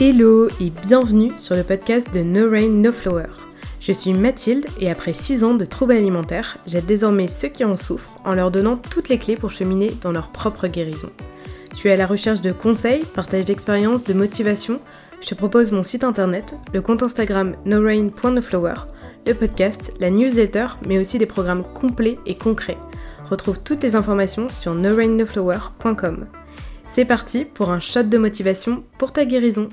[0.00, 3.26] Hello et bienvenue sur le podcast de No Rain No Flower.
[3.80, 7.74] Je suis Mathilde et après 6 ans de troubles alimentaires, j'aide désormais ceux qui en
[7.74, 11.10] souffrent en leur donnant toutes les clés pour cheminer dans leur propre guérison.
[11.74, 14.80] Tu es à la recherche de conseils, partage d'expériences, de motivation?
[15.20, 18.74] Je te propose mon site internet, le compte Instagram norain.noflower,
[19.26, 22.78] le podcast, la newsletter, mais aussi des programmes complets et concrets.
[23.28, 26.26] Retrouve toutes les informations sur norainnoflower.com.
[26.92, 29.70] C'est parti pour un shot de motivation pour ta guérison.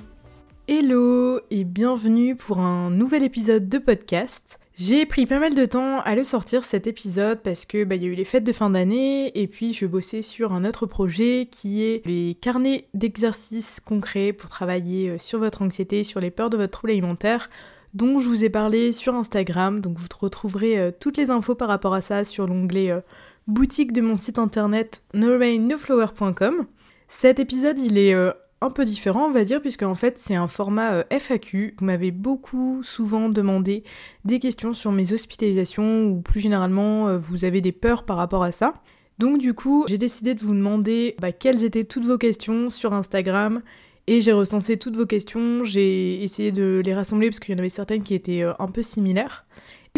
[0.68, 4.60] Hello et bienvenue pour un nouvel épisode de podcast.
[4.74, 8.06] J'ai pris pas mal de temps à le sortir cet épisode parce que bah, y
[8.06, 11.48] a eu les fêtes de fin d'année et puis je bossais sur un autre projet
[11.52, 16.50] qui est les carnets d'exercices concrets pour travailler euh, sur votre anxiété, sur les peurs
[16.50, 17.52] de votre trouble alimentaire
[17.94, 19.82] dont je vous ai parlé sur Instagram.
[19.82, 23.02] Donc vous retrouverez euh, toutes les infos par rapport à ça sur l'onglet euh,
[23.46, 26.66] boutique de mon site internet norainnoflower.com.
[27.08, 28.16] Cet épisode, il est
[28.62, 31.76] un peu différent, on va dire, puisque en fait, c'est un format euh, FAQ.
[31.78, 33.84] Vous m'avez beaucoup, souvent demandé
[34.24, 38.44] des questions sur mes hospitalisations ou plus généralement, euh, vous avez des peurs par rapport
[38.44, 38.76] à ça.
[39.20, 42.94] Donc du coup, j'ai décidé de vous demander bah, quelles étaient toutes vos questions sur
[42.94, 43.62] Instagram
[44.08, 47.60] et j'ai recensé toutes vos questions, j'ai essayé de les rassembler parce qu'il y en
[47.60, 49.45] avait certaines qui étaient un peu similaires.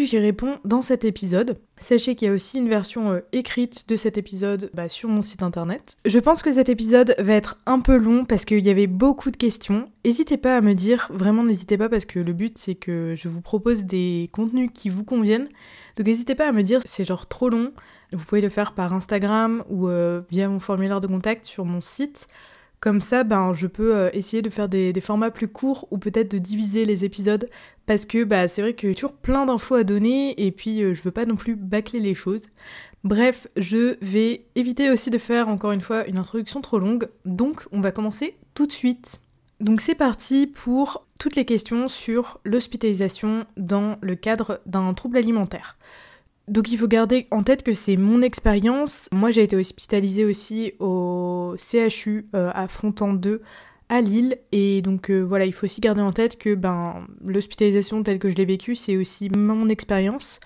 [0.00, 1.58] J'y réponds dans cet épisode.
[1.76, 5.22] Sachez qu'il y a aussi une version euh, écrite de cet épisode bah, sur mon
[5.22, 5.96] site internet.
[6.06, 9.32] Je pense que cet épisode va être un peu long parce qu'il y avait beaucoup
[9.32, 9.90] de questions.
[10.04, 13.28] N'hésitez pas à me dire, vraiment n'hésitez pas parce que le but c'est que je
[13.28, 15.48] vous propose des contenus qui vous conviennent.
[15.96, 17.72] Donc n'hésitez pas à me dire si c'est genre trop long.
[18.12, 21.80] Vous pouvez le faire par Instagram ou euh, via mon formulaire de contact sur mon
[21.80, 22.28] site.
[22.80, 26.30] Comme ça, ben, je peux euh, essayer de faire des, formats plus courts ou peut-être
[26.30, 27.48] de diviser les épisodes
[27.86, 30.82] parce que bah, c'est vrai qu'il y a toujours plein d'infos à donner et puis
[30.82, 32.46] euh, je veux pas non plus bâcler les choses.
[33.02, 37.66] Bref, je vais éviter aussi de faire encore une fois une introduction trop longue, donc
[37.72, 39.20] on va commencer tout de suite.
[39.60, 45.76] Donc c'est parti pour toutes les questions sur l'hospitalisation dans le cadre d'un trouble alimentaire.
[46.48, 49.08] Donc il faut garder en tête que c'est mon expérience.
[49.12, 53.42] Moi j'ai été hospitalisée aussi au CHU euh, à Fontan 2
[53.90, 58.02] à Lille et donc euh, voilà il faut aussi garder en tête que ben l'hospitalisation
[58.02, 60.40] telle que je l'ai vécue c'est aussi mon expérience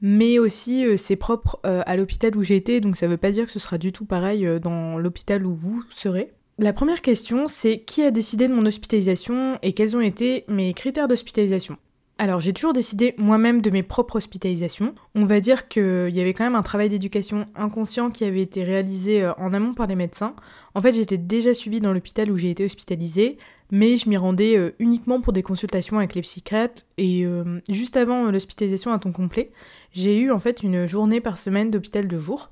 [0.00, 3.46] mais aussi euh, c'est propre à l'hôpital où j'ai été donc ça veut pas dire
[3.46, 6.32] que ce sera du tout pareil dans l'hôpital où vous serez.
[6.58, 10.72] La première question c'est qui a décidé de mon hospitalisation et quels ont été mes
[10.72, 11.78] critères d'hospitalisation?
[12.20, 14.94] Alors j'ai toujours décidé moi-même de mes propres hospitalisations.
[15.14, 18.64] On va dire qu'il y avait quand même un travail d'éducation inconscient qui avait été
[18.64, 20.34] réalisé euh, en amont par les médecins.
[20.74, 23.38] En fait j'étais déjà suivie dans l'hôpital où j'ai été hospitalisée,
[23.70, 26.82] mais je m'y rendais euh, uniquement pour des consultations avec les psychiatres.
[26.96, 29.52] Et euh, juste avant l'hospitalisation à temps complet,
[29.92, 32.50] j'ai eu en fait une journée par semaine d'hôpital de jour.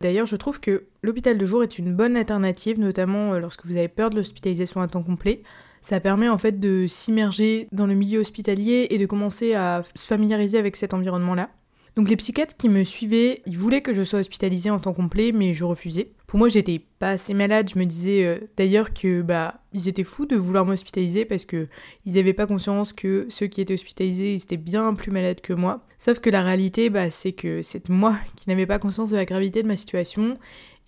[0.00, 3.88] D'ailleurs, je trouve que l'hôpital de jour est une bonne alternative, notamment lorsque vous avez
[3.88, 5.42] peur de l'hospitalisation à temps complet.
[5.84, 10.06] Ça permet en fait de s'immerger dans le milieu hospitalier et de commencer à se
[10.06, 11.50] familiariser avec cet environnement-là.
[11.94, 15.30] Donc les psychiatres qui me suivaient, ils voulaient que je sois hospitalisée en temps complet,
[15.30, 16.12] mais je refusais.
[16.26, 17.68] Pour moi, j'étais pas assez malade.
[17.68, 21.68] Je me disais euh, d'ailleurs que bah ils étaient fous de vouloir m'hospitaliser parce que
[22.06, 25.84] ils avaient pas conscience que ceux qui étaient hospitalisés, étaient bien plus malades que moi.
[25.98, 29.26] Sauf que la réalité, bah c'est que c'est moi qui n'avais pas conscience de la
[29.26, 30.38] gravité de ma situation.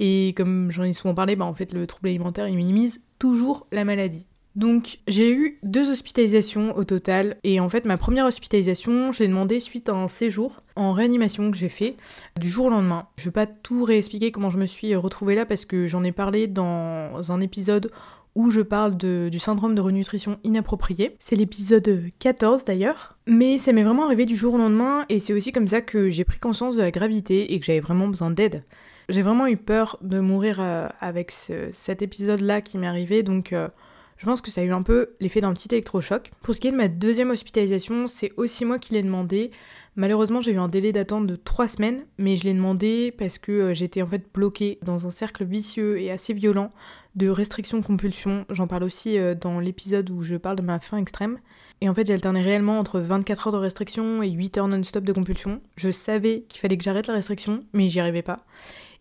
[0.00, 3.66] Et comme j'en ai souvent parlé, bah en fait le trouble alimentaire il minimise toujours
[3.72, 4.26] la maladie.
[4.56, 9.28] Donc j'ai eu deux hospitalisations au total et en fait ma première hospitalisation je l'ai
[9.28, 11.94] demandé suite à un séjour en réanimation que j'ai fait
[12.40, 13.06] du jour au lendemain.
[13.18, 16.12] Je vais pas tout réexpliquer comment je me suis retrouvée là parce que j'en ai
[16.12, 17.90] parlé dans un épisode
[18.34, 21.16] où je parle du syndrome de renutrition inappropriée.
[21.18, 23.16] C'est l'épisode 14 d'ailleurs.
[23.26, 26.08] Mais ça m'est vraiment arrivé du jour au lendemain et c'est aussi comme ça que
[26.08, 28.62] j'ai pris conscience de la gravité et que j'avais vraiment besoin d'aide.
[29.10, 33.52] J'ai vraiment eu peur de mourir euh, avec cet épisode là qui m'est arrivé donc...
[33.52, 33.68] Euh,
[34.16, 36.30] je pense que ça a eu un peu l'effet d'un petit électrochoc.
[36.42, 39.50] Pour ce qui est de ma deuxième hospitalisation, c'est aussi moi qui l'ai demandé.
[39.94, 43.52] Malheureusement, j'ai eu un délai d'attente de 3 semaines, mais je l'ai demandé parce que
[43.52, 46.70] euh, j'étais en fait bloquée dans un cercle vicieux et assez violent
[47.14, 48.44] de restriction-compulsion.
[48.50, 51.38] J'en parle aussi euh, dans l'épisode où je parle de ma faim extrême.
[51.80, 55.12] Et en fait, j'alternais réellement entre 24 heures de restriction et 8 heures non-stop de
[55.12, 55.60] compulsion.
[55.76, 58.38] Je savais qu'il fallait que j'arrête la restriction, mais j'y arrivais pas.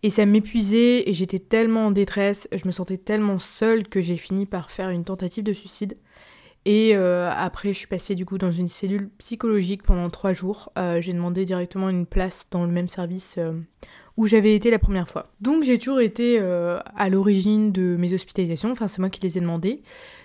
[0.03, 4.17] Et ça m'épuisait et j'étais tellement en détresse, je me sentais tellement seule que j'ai
[4.17, 5.97] fini par faire une tentative de suicide.
[6.65, 10.71] Et euh, après, je suis passée du coup dans une cellule psychologique pendant trois jours.
[10.77, 13.53] Euh, j'ai demandé directement une place dans le même service euh,
[14.17, 15.31] où j'avais été la première fois.
[15.41, 19.41] Donc j'ai toujours été à l'origine de mes hospitalisations, enfin c'est moi qui les ai
[19.41, 19.81] demandées.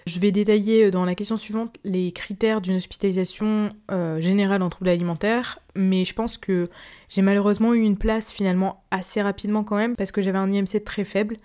[0.07, 3.71] Je vais détailler dans la question suivante les critères d'une hospitalisation
[4.19, 6.69] générale en troubles alimentaires, mais je pense que
[7.09, 10.85] j'ai malheureusement eu une place finalement assez rapidement quand même parce que j'avais un IMC
[10.85, 11.37] très faible.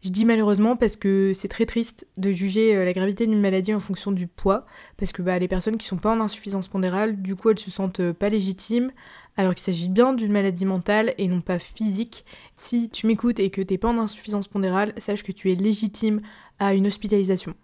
[0.00, 3.74] Je dis malheureusement parce que c'est très triste de juger euh, la gravité d'une maladie
[3.74, 4.64] en fonction du poids,
[4.96, 7.70] parce que bah, les personnes qui sont pas en insuffisance pondérale, du coup elles se
[7.70, 8.92] sentent euh, pas légitimes,
[9.36, 12.24] alors qu'il s'agit bien d'une maladie mentale et non pas physique.
[12.54, 16.20] Si tu m'écoutes et que t'es pas en insuffisance pondérale, sache que tu es légitime
[16.60, 17.54] à une hospitalisation.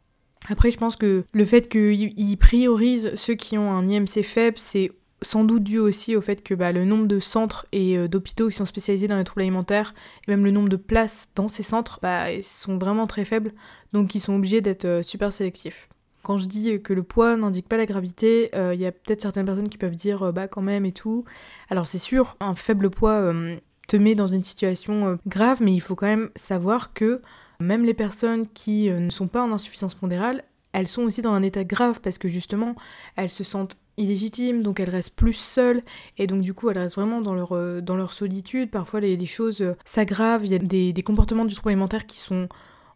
[0.48, 4.92] Après, je pense que le fait qu'ils priorisent ceux qui ont un IMC faible, c'est
[5.22, 8.48] sans doute dû aussi au fait que bah, le nombre de centres et euh, d'hôpitaux
[8.48, 9.94] qui sont spécialisés dans les troubles alimentaires,
[10.26, 13.52] et même le nombre de places dans ces centres, bah, sont vraiment très faibles,
[13.92, 15.88] donc ils sont obligés d'être euh, super sélectifs.
[16.22, 19.20] Quand je dis que le poids n'indique pas la gravité, euh, il y a peut-être
[19.20, 21.26] certaines personnes qui peuvent dire bah quand même et tout.
[21.68, 23.30] Alors c'est sûr, un faible poids
[23.88, 27.20] te met dans une situation grave, mais il faut quand même savoir que
[27.60, 31.42] même les personnes qui ne sont pas en insuffisance pondérale, elles sont aussi dans un
[31.42, 32.74] état grave parce que justement,
[33.16, 35.82] elles se sentent illégitimes, donc elles restent plus seules,
[36.18, 38.70] et donc du coup elles restent vraiment dans leur, euh, dans leur solitude.
[38.70, 42.18] Parfois les, choses euh, s'aggravent, il y a des, des, comportements du trouble alimentaire qui
[42.18, 42.48] sont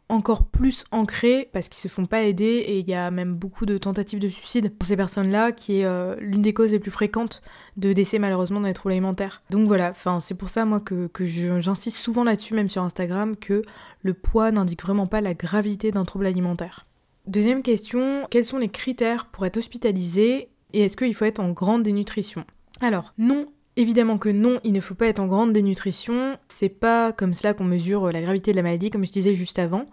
[0.08, 3.66] encore plus ancrés parce qu'ils se font pas aider et il y a même beaucoup
[3.66, 6.90] de tentatives de suicide pour ces personnes-là qui est euh, l'une des causes les plus
[6.90, 7.42] fréquentes
[7.76, 9.42] de décès malheureusement dans les troubles alimentaires.
[9.50, 13.36] Donc voilà, enfin c'est pour ça moi que, que j'insiste souvent là-dessus même sur Instagram
[13.36, 13.62] que
[14.02, 16.86] le poids n'indique vraiment pas la gravité d'un trouble alimentaire.
[17.26, 21.50] Deuxième question, quels sont les critères pour être hospitalisé et est-ce qu'il faut être en
[21.50, 22.44] grande dénutrition?
[22.80, 26.36] Alors, non, évidemment que non, il ne faut pas être en grande dénutrition.
[26.48, 29.58] C'est pas comme cela qu'on mesure la gravité de la maladie, comme je disais juste
[29.58, 29.86] avant.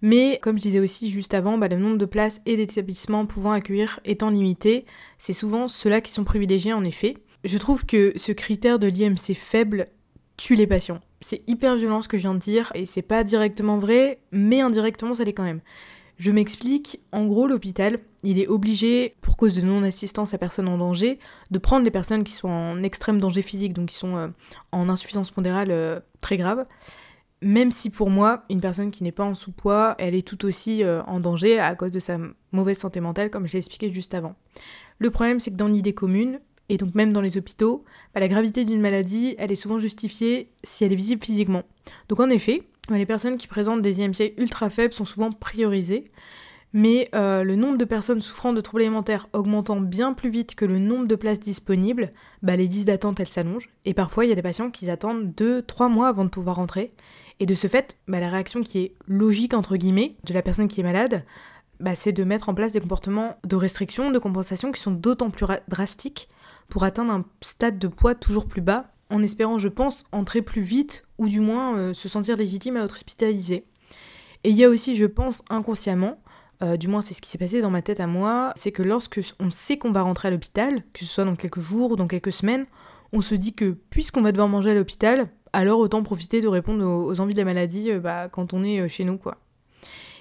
[0.00, 3.52] Mais comme je disais aussi juste avant, bah, le nombre de places et d'établissements pouvant
[3.52, 4.84] accueillir étant limité,
[5.18, 7.14] c'est souvent ceux-là qui sont privilégiés en effet.
[7.44, 9.86] Je trouve que ce critère de l'IMC faible
[10.36, 11.00] tue les patients.
[11.20, 14.60] C'est hyper violent ce que je viens de dire, et c'est pas directement vrai, mais
[14.60, 15.60] indirectement ça l'est quand même.
[16.18, 20.78] Je m'explique, en gros l'hôpital, il est obligé, pour cause de non-assistance à personne en
[20.78, 21.18] danger,
[21.50, 24.28] de prendre les personnes qui sont en extrême danger physique, donc qui sont euh,
[24.70, 26.66] en insuffisance pondérale euh, très grave,
[27.42, 30.84] même si pour moi, une personne qui n'est pas en sous-poids, elle est tout aussi
[30.84, 32.18] euh, en danger à cause de sa
[32.52, 34.36] mauvaise santé mentale, comme je l'ai expliqué juste avant.
[34.98, 38.28] Le problème, c'est que dans l'idée commune, et donc même dans les hôpitaux, bah, la
[38.28, 41.64] gravité d'une maladie, elle est souvent justifiée si elle est visible physiquement.
[42.08, 42.62] Donc en effet,
[42.96, 46.10] les personnes qui présentent des IMC ultra faibles sont souvent priorisées,
[46.72, 50.64] mais euh, le nombre de personnes souffrant de troubles alimentaires augmentant bien plus vite que
[50.64, 52.12] le nombre de places disponibles,
[52.42, 55.32] bah, les 10 d'attente elles s'allongent, et parfois il y a des patients qui attendent
[55.36, 56.94] 2-3 mois avant de pouvoir rentrer,
[57.40, 60.68] et de ce fait, bah, la réaction qui est logique entre guillemets de la personne
[60.68, 61.24] qui est malade,
[61.80, 65.30] bah, c'est de mettre en place des comportements de restriction, de compensation qui sont d'autant
[65.30, 66.28] plus drastiques
[66.68, 70.62] pour atteindre un stade de poids toujours plus bas en espérant, je pense, entrer plus
[70.62, 73.64] vite ou du moins euh, se sentir légitime à être hospitalisé.
[74.44, 76.18] Et il y a aussi, je pense, inconsciemment,
[76.62, 78.82] euh, du moins c'est ce qui s'est passé dans ma tête à moi, c'est que
[78.82, 81.96] lorsque on sait qu'on va rentrer à l'hôpital, que ce soit dans quelques jours ou
[81.96, 82.66] dans quelques semaines,
[83.12, 86.84] on se dit que puisqu'on va devoir manger à l'hôpital, alors autant profiter de répondre
[86.84, 89.36] aux, envies de la maladie euh, bah, quand on est chez nous, quoi.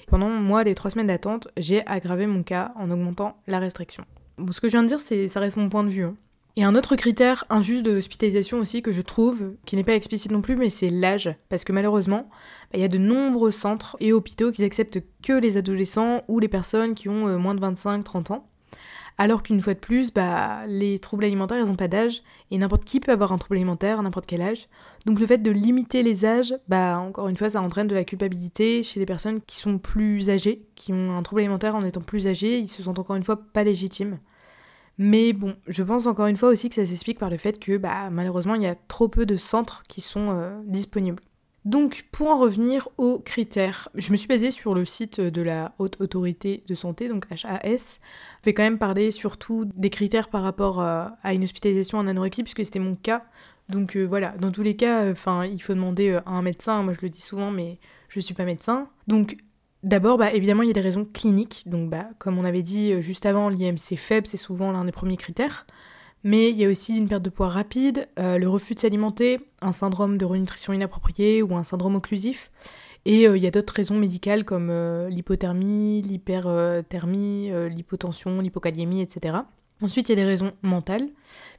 [0.07, 4.03] Pendant moi, les trois semaines d'attente, j'ai aggravé mon cas en augmentant la restriction.
[4.51, 6.03] Ce que je viens de dire, c'est, ça reste mon point de vue.
[6.03, 6.15] Hein.
[6.57, 10.31] Et un autre critère injuste de hospitalisation aussi que je trouve, qui n'est pas explicite
[10.31, 11.33] non plus, mais c'est l'âge.
[11.47, 12.29] Parce que malheureusement,
[12.71, 16.39] bah, il y a de nombreux centres et hôpitaux qui acceptent que les adolescents ou
[16.39, 18.47] les personnes qui ont euh, moins de 25-30 ans.
[19.17, 22.85] Alors qu'une fois de plus, bah, les troubles alimentaires, ils n'ont pas d'âge, et n'importe
[22.85, 24.67] qui peut avoir un trouble alimentaire n'importe quel âge.
[25.05, 28.03] Donc le fait de limiter les âges, bah, encore une fois, ça entraîne de la
[28.03, 32.01] culpabilité chez les personnes qui sont plus âgées, qui ont un trouble alimentaire en étant
[32.01, 34.19] plus âgés, ils se sentent encore une fois pas légitimes.
[35.03, 37.77] Mais bon, je pense encore une fois aussi que ça s'explique par le fait que
[37.77, 41.23] bah, malheureusement il y a trop peu de centres qui sont euh, disponibles.
[41.65, 45.73] Donc pour en revenir aux critères, je me suis basée sur le site de la
[45.79, 47.99] Haute Autorité de Santé, donc HAS.
[48.41, 52.05] Je vais quand même parler surtout des critères par rapport euh, à une hospitalisation en
[52.05, 53.23] anorexie puisque c'était mon cas.
[53.69, 56.93] Donc euh, voilà, dans tous les cas, enfin il faut demander à un médecin, moi
[56.93, 58.87] je le dis souvent mais je suis pas médecin.
[59.07, 59.37] Donc
[59.83, 61.63] D'abord, bah, évidemment, il y a des raisons cliniques.
[61.65, 64.91] Donc, bah, comme on avait dit euh, juste avant, l'IMC faible, c'est souvent l'un des
[64.91, 65.65] premiers critères.
[66.23, 69.39] Mais il y a aussi une perte de poids rapide, euh, le refus de s'alimenter,
[69.61, 72.51] un syndrome de renutrition inappropriée ou un syndrome occlusif.
[73.05, 74.71] Et euh, il y a d'autres raisons médicales comme
[75.09, 79.37] l'hypothermie, l'hyperthermie, l'hypotension, l'hypokaliémie, etc.
[79.83, 81.09] Ensuite, il y a des raisons mentales,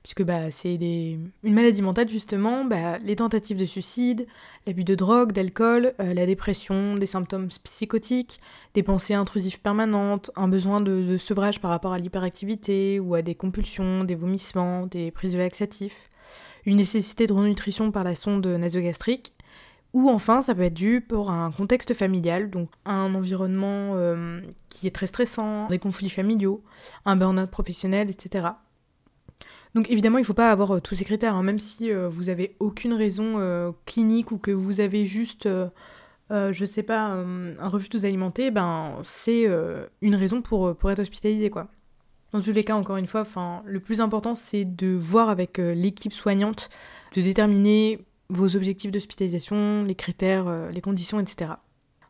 [0.04, 4.28] puisque bah, c'est une maladie mentale justement, bah, les tentatives de suicide,
[4.64, 8.38] l'abus de drogue, d'alcool, euh, la dépression, des symptômes psychotiques,
[8.74, 13.34] des pensées intrusives permanentes, un besoin de, sevrage par rapport à l'hyperactivité ou à des
[13.34, 16.08] compulsions, des vomissements, des prises de laxatifs,
[16.64, 19.32] une nécessité de renutrition par la sonde nasogastrique,
[19.92, 24.87] ou enfin, ça peut être dû pour un contexte familial, donc un environnement euh, qui
[24.87, 26.62] est très stressant, des conflits familiaux,
[27.04, 28.49] un burn-out professionnel, etc.
[29.75, 32.08] Donc évidemment, il ne faut pas avoir euh, tous ces critères, hein, même si euh,
[32.08, 35.49] vous avez aucune raison clinique ou que vous avez juste
[36.30, 39.46] je sais pas, un refus de alimenter, ben c'est
[40.00, 41.68] une raison pour, pour être hospitalisé quoi.
[42.30, 43.25] Dans tous les cas, encore une fois,
[43.66, 46.70] le plus important c'est de voir avec l'équipe soignante,
[47.14, 51.52] de déterminer vos objectifs d'hospitalisation, les critères, les conditions, etc.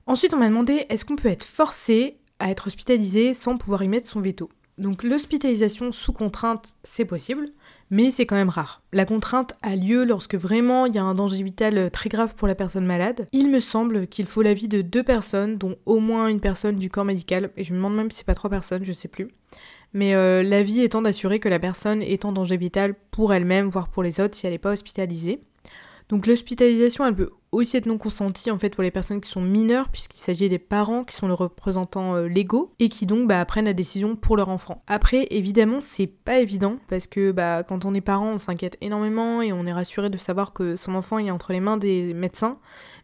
[0.07, 3.89] Ensuite, on m'a demandé est-ce qu'on peut être forcé à être hospitalisé sans pouvoir y
[3.89, 4.49] mettre son veto?
[4.79, 7.51] Donc l'hospitalisation sous contrainte, c'est possible,
[7.91, 8.83] mais c'est quand même rare.
[8.93, 12.49] La contrainte a lieu lorsque vraiment il y a un danger vital très grave pour
[12.49, 13.29] la personne malade.
[13.33, 16.91] Il me semble qu'il faut l'avis de deux personnes, dont au moins une personne du
[16.91, 19.29] corps médical, et je me demande même si c'est pas trois personnes, je sais plus.
[19.93, 23.89] Mais euh, l'avis étant d'assurer que la personne est en danger vital pour elle-même, voire
[23.89, 25.43] pour les autres si elle n'est pas hospitalisée.
[26.13, 29.41] Donc l'hospitalisation, elle peut aussi être non consentie en fait pour les personnes qui sont
[29.41, 33.43] mineures, puisqu'il s'agit des parents qui sont le représentant euh, légaux et qui donc bah,
[33.47, 34.83] prennent la décision pour leur enfant.
[34.87, 39.41] Après, évidemment, c'est pas évident parce que bah, quand on est parent, on s'inquiète énormément
[39.41, 42.59] et on est rassuré de savoir que son enfant est entre les mains des médecins.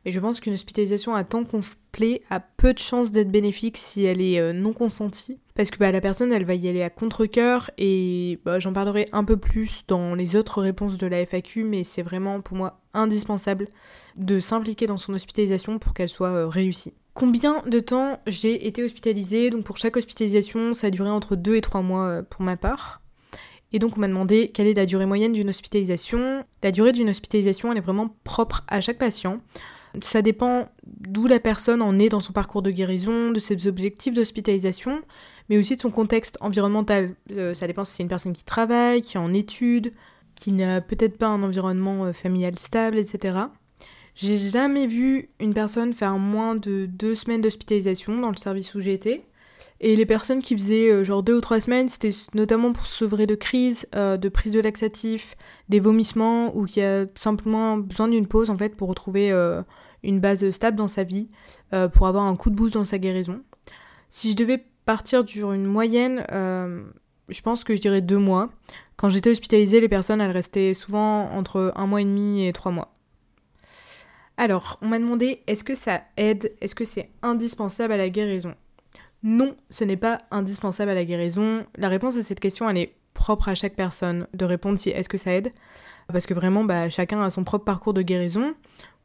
[0.04, 4.04] Mais je pense qu'une hospitalisation à temps complet a peu de chances d'être bénéfique si
[4.04, 5.38] elle est euh, non consentie.
[5.54, 9.08] Parce que bah, la personne, elle va y aller à contre-coeur et bah, j'en parlerai
[9.12, 12.77] un peu plus dans les autres réponses de la FAQ, mais c'est vraiment pour moi
[12.94, 13.68] indispensable
[14.16, 16.94] de s'impliquer dans son hospitalisation pour qu'elle soit euh, réussie.
[17.14, 19.50] Combien de temps j'ai été hospitalisée?
[19.50, 22.56] Donc pour chaque hospitalisation, ça a duré entre 2 et 3 mois euh, pour ma
[22.56, 23.02] part.
[23.72, 26.44] Et donc on m'a demandé quelle est la durée moyenne d'une hospitalisation.
[26.62, 29.40] La durée d'une hospitalisation, elle est vraiment propre à chaque patient.
[30.02, 34.14] Ça dépend d'où la personne en est dans son parcours de guérison, de ses objectifs
[34.14, 35.00] d'hospitalisation,
[35.48, 37.14] mais aussi de son contexte environnemental.
[37.32, 39.92] Euh, ça dépend si c'est une personne qui travaille, qui est en études,
[40.38, 43.38] qui n'a peut-être pas un environnement euh, familial stable, etc.
[44.14, 48.80] J'ai jamais vu une personne faire moins de deux semaines d'hospitalisation dans le service où
[48.80, 49.24] j'étais.
[49.80, 52.98] Et les personnes qui faisaient euh, genre deux ou trois semaines, c'était notamment pour se
[52.98, 55.36] sevrer de crise, de prise de laxatif,
[55.68, 59.32] des vomissements, ou qui a simplement besoin d'une pause en fait pour retrouver
[60.02, 61.28] une base stable dans sa vie,
[61.72, 63.42] euh, pour avoir un coup de boost dans sa guérison.
[64.08, 66.84] Si je devais partir sur une moyenne, euh,
[67.28, 68.50] je pense que je dirais deux mois.
[68.98, 72.72] Quand j'étais hospitalisée, les personnes, elles restaient souvent entre un mois et demi et trois
[72.72, 72.96] mois.
[74.36, 78.56] Alors, on m'a demandé est-ce que ça aide, est-ce que c'est indispensable à la guérison?
[79.22, 81.64] Non, ce n'est pas indispensable à la guérison.
[81.76, 85.08] La réponse à cette question, elle est propre à chaque personne de répondre si est-ce
[85.08, 85.52] que ça aide?
[86.12, 88.54] Parce que vraiment, bah, chacun a son propre parcours de guérison.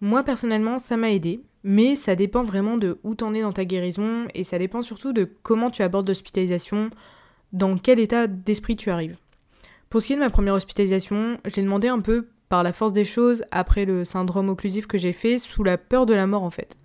[0.02, 3.66] Moi personnellement, ça m'a aidé, mais ça dépend vraiment de où t'en es dans ta
[3.66, 6.90] guérison et ça dépend surtout de comment tu abordes l'hospitalisation,
[7.52, 9.18] dans quel état d'esprit tu arrives.
[9.94, 12.94] Pour ce qui est de ma première hospitalisation, j'ai demandé un peu par la force
[12.94, 16.42] des choses après le syndrome occlusif que j'ai fait sous la peur de la mort
[16.42, 16.80] en fait.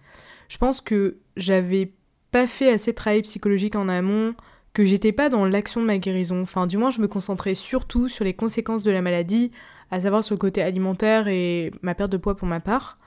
[0.50, 1.94] Je pense que j'avais
[2.32, 4.34] pas fait assez de travail psychologique en amont,
[4.74, 6.42] que j'étais pas dans l'action de ma guérison.
[6.42, 9.52] Enfin, du moins, je me concentrais surtout sur les conséquences de la maladie,
[9.90, 12.98] à savoir sur le côté alimentaire et ma perte de poids pour ma part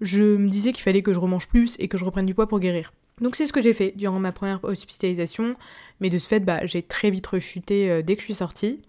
[0.00, 2.48] je me disais qu'il fallait que je remange plus et que je reprenne du poids
[2.48, 2.92] pour guérir.
[3.20, 5.54] Donc c'est ce que j'ai fait durant ma première hospitalisation,
[6.00, 8.82] mais de ce fait, bah, j'ai très vite rechuté euh, dès que je suis sortie.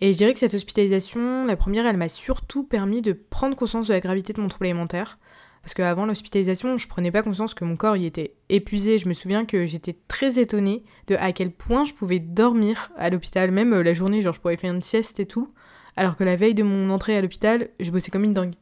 [0.00, 3.88] Et je dirais que cette hospitalisation, la première, elle m'a surtout permis de prendre conscience
[3.88, 5.18] de la gravité de mon trouble alimentaire.
[5.62, 8.98] Parce qu'avant l'hospitalisation, je prenais pas conscience que mon corps y était épuisé.
[8.98, 13.10] Je me souviens que j'étais très étonnée de à quel point je pouvais dormir à
[13.10, 15.52] l'hôpital, même euh, la journée, genre je pouvais faire une sieste et tout.
[15.96, 18.54] Alors que la veille de mon entrée à l'hôpital, je bossais comme une dingue.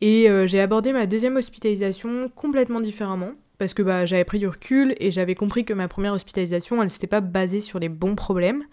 [0.00, 4.48] Et euh, j'ai abordé ma deuxième hospitalisation complètement différemment, parce que bah, j'avais pris du
[4.48, 8.16] recul et j'avais compris que ma première hospitalisation, elle s'était pas basée sur les bons
[8.16, 8.64] problèmes,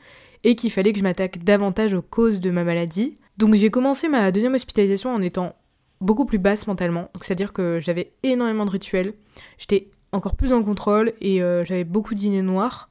[0.43, 3.17] et qu'il fallait que je m'attaque davantage aux causes de ma maladie.
[3.37, 5.55] Donc j'ai commencé ma deuxième hospitalisation en étant
[6.01, 9.13] beaucoup plus basse mentalement, c'est-à-dire que j'avais énormément de rituels,
[9.57, 12.89] j'étais encore plus en contrôle et euh, j'avais beaucoup de dîners noirs.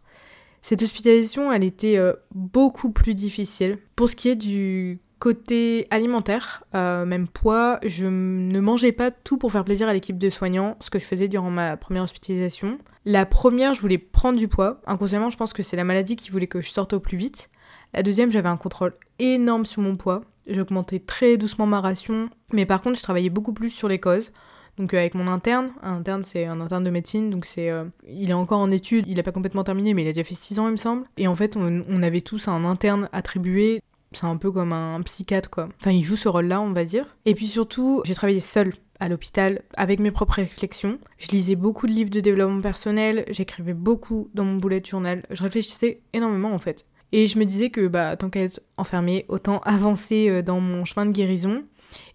[0.63, 3.79] Cette hospitalisation, elle était euh, beaucoup plus difficile.
[3.97, 9.37] Pour ce qui est du Côté alimentaire, euh, même poids, je ne mangeais pas tout
[9.37, 12.79] pour faire plaisir à l'équipe de soignants, ce que je faisais durant ma première hospitalisation.
[13.05, 14.81] La première, je voulais prendre du poids.
[14.87, 17.49] Inconsciemment, je pense que c'est la maladie qui voulait que je sorte au plus vite.
[17.95, 20.21] La deuxième, j'avais un contrôle énorme sur mon poids.
[20.47, 22.31] J'augmentais très doucement ma ration.
[22.53, 24.31] Mais par contre, je travaillais beaucoup plus sur les causes.
[24.79, 27.85] Donc euh, avec mon interne, un interne c'est un interne de médecine, donc c'est, euh,
[28.07, 30.37] il est encore en études, il n'a pas complètement terminé, mais il a déjà fait
[30.37, 31.03] 6 ans il me semble.
[31.17, 35.01] Et en fait on, on avait tous un interne attribué c'est un peu comme un
[35.03, 35.69] psychiatre, quoi.
[35.81, 37.17] Enfin, il joue ce rôle-là, on va dire.
[37.25, 40.99] Et puis surtout, j'ai travaillé seule à l'hôpital avec mes propres réflexions.
[41.19, 45.43] Je lisais beaucoup de livres de développement personnel, j'écrivais beaucoup dans mon bullet journal, je
[45.43, 46.85] réfléchissais énormément en fait.
[47.13, 50.85] Et je me disais que bah tant qu'à être enfermée, autant avancer euh, dans mon
[50.85, 51.65] chemin de guérison.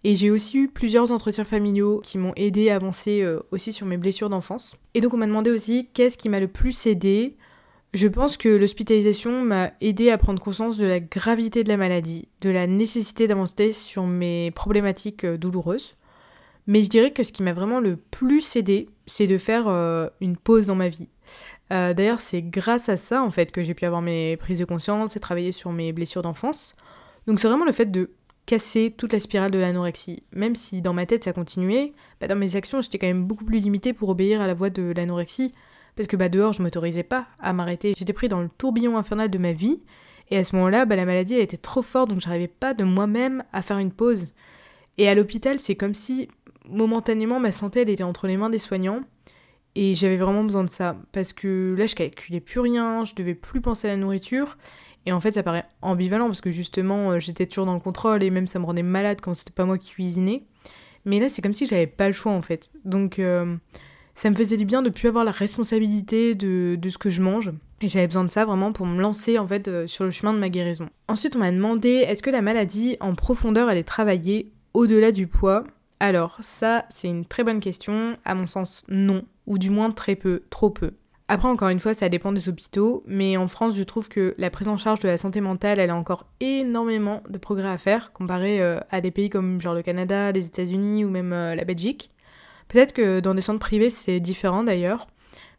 [0.03, 3.87] Et j'ai aussi eu plusieurs entretiens familiaux qui m'ont aidé à avancer euh, aussi sur
[3.87, 4.75] mes blessures d'enfance.
[4.93, 7.37] Et donc on m'a demandé aussi qu'est-ce qui m'a le plus aidé
[7.93, 12.27] je pense que l'hospitalisation m'a aidé à prendre conscience de la gravité de la maladie,
[12.41, 15.95] de la nécessité d'avancer sur mes problématiques euh, douloureuses.
[16.65, 20.07] Mais je dirais que ce qui m'a vraiment le plus aidé, c'est de faire euh,
[20.21, 21.09] une pause dans ma vie.
[21.71, 24.65] Euh, d'ailleurs, c'est grâce à ça en fait que j'ai pu avoir mes prises de
[24.65, 26.75] conscience et travailler sur mes blessures d'enfance.
[27.27, 28.11] Donc c'est vraiment le fait de
[28.45, 30.23] casser toute la spirale de l'anorexie.
[30.33, 33.45] Même si dans ma tête ça continuait, bah, dans mes actions j'étais quand même beaucoup
[33.45, 35.53] plus limitée pour obéir à la voix de l'anorexie.
[35.95, 37.93] Parce que bah, dehors je m'autorisais pas à m'arrêter.
[37.97, 39.81] J'étais pris dans le tourbillon infernal de ma vie.
[40.29, 42.83] Et à ce moment-là, bah, la maladie elle était trop forte donc j'arrivais pas de
[42.83, 44.33] moi-même à faire une pause.
[44.97, 46.29] Et à l'hôpital, c'est comme si
[46.69, 49.01] momentanément ma santé elle était entre les mains des soignants
[49.75, 53.33] et j'avais vraiment besoin de ça parce que là je calculais plus rien, je devais
[53.33, 54.57] plus penser à la nourriture
[55.05, 58.23] et en fait ça paraît ambivalent parce que justement euh, j'étais toujours dans le contrôle
[58.23, 60.43] et même ça me rendait malade quand c'était pas moi qui cuisinais.
[61.05, 62.69] Mais là c'est comme si j'avais pas le choix en fait.
[62.85, 63.55] Donc euh,
[64.15, 67.21] ça me faisait du bien de plus avoir la responsabilité de, de ce que je
[67.21, 67.51] mange.
[67.81, 70.33] Et j'avais besoin de ça vraiment pour me lancer en fait euh, sur le chemin
[70.33, 70.89] de ma guérison.
[71.07, 75.27] Ensuite on m'a demandé est-ce que la maladie en profondeur elle est travaillée au-delà du
[75.27, 75.65] poids?
[75.99, 78.17] Alors, ça, c'est une très bonne question.
[78.25, 79.23] À mon sens, non.
[79.47, 80.91] Ou du moins très peu, trop peu.
[81.29, 84.49] Après, encore une fois, ça dépend des hôpitaux, mais en France, je trouve que la
[84.49, 88.11] prise en charge de la santé mentale, elle a encore énormément de progrès à faire,
[88.11, 91.63] comparé euh, à des pays comme genre le Canada, les États-Unis ou même euh, la
[91.63, 92.11] Belgique.
[92.67, 95.07] Peut-être que dans des centres privés, c'est différent d'ailleurs,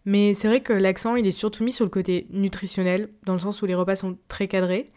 [0.05, 3.39] mais c'est vrai que l'accent, il est surtout mis sur le côté nutritionnel, dans le
[3.39, 4.91] sens où les repas sont très cadrés.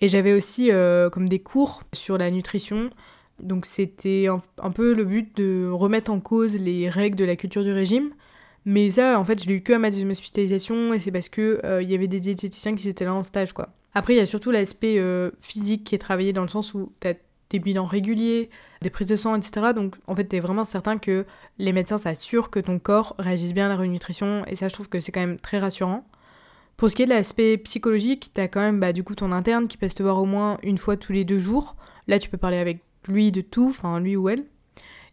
[0.00, 2.90] Et j'avais aussi euh, comme des cours sur la nutrition,
[3.40, 7.62] donc c'était un, peu le but de remettre en cause les règles de la culture
[7.62, 8.10] du régime.
[8.64, 11.28] Mais ça, en fait, je l'ai eu que à ma deuxième hospitalisation et c'est parce
[11.28, 13.70] que euh, il y avait des diététiciens qui étaient là en stage, quoi.
[13.94, 16.92] Après, il y a surtout l'aspect euh, physique qui est travaillé dans le sens où
[17.00, 17.14] tu as
[17.50, 18.50] des bilans réguliers,
[18.82, 19.72] des prises de sang, etc.
[19.74, 21.26] Donc, en fait, tu es vraiment certain que
[21.58, 24.88] les médecins s'assurent que ton corps réagisse bien à la renutrition et ça, je trouve
[24.88, 26.04] que c'est quand même très rassurant.
[26.76, 29.32] Pour ce qui est de l'aspect psychologique, tu as quand même bah, du coup ton
[29.32, 31.74] interne qui peut te voir au moins une fois tous les deux jours.
[32.06, 32.78] Là, tu peux parler avec
[33.08, 34.44] lui de tout, enfin lui ou elle.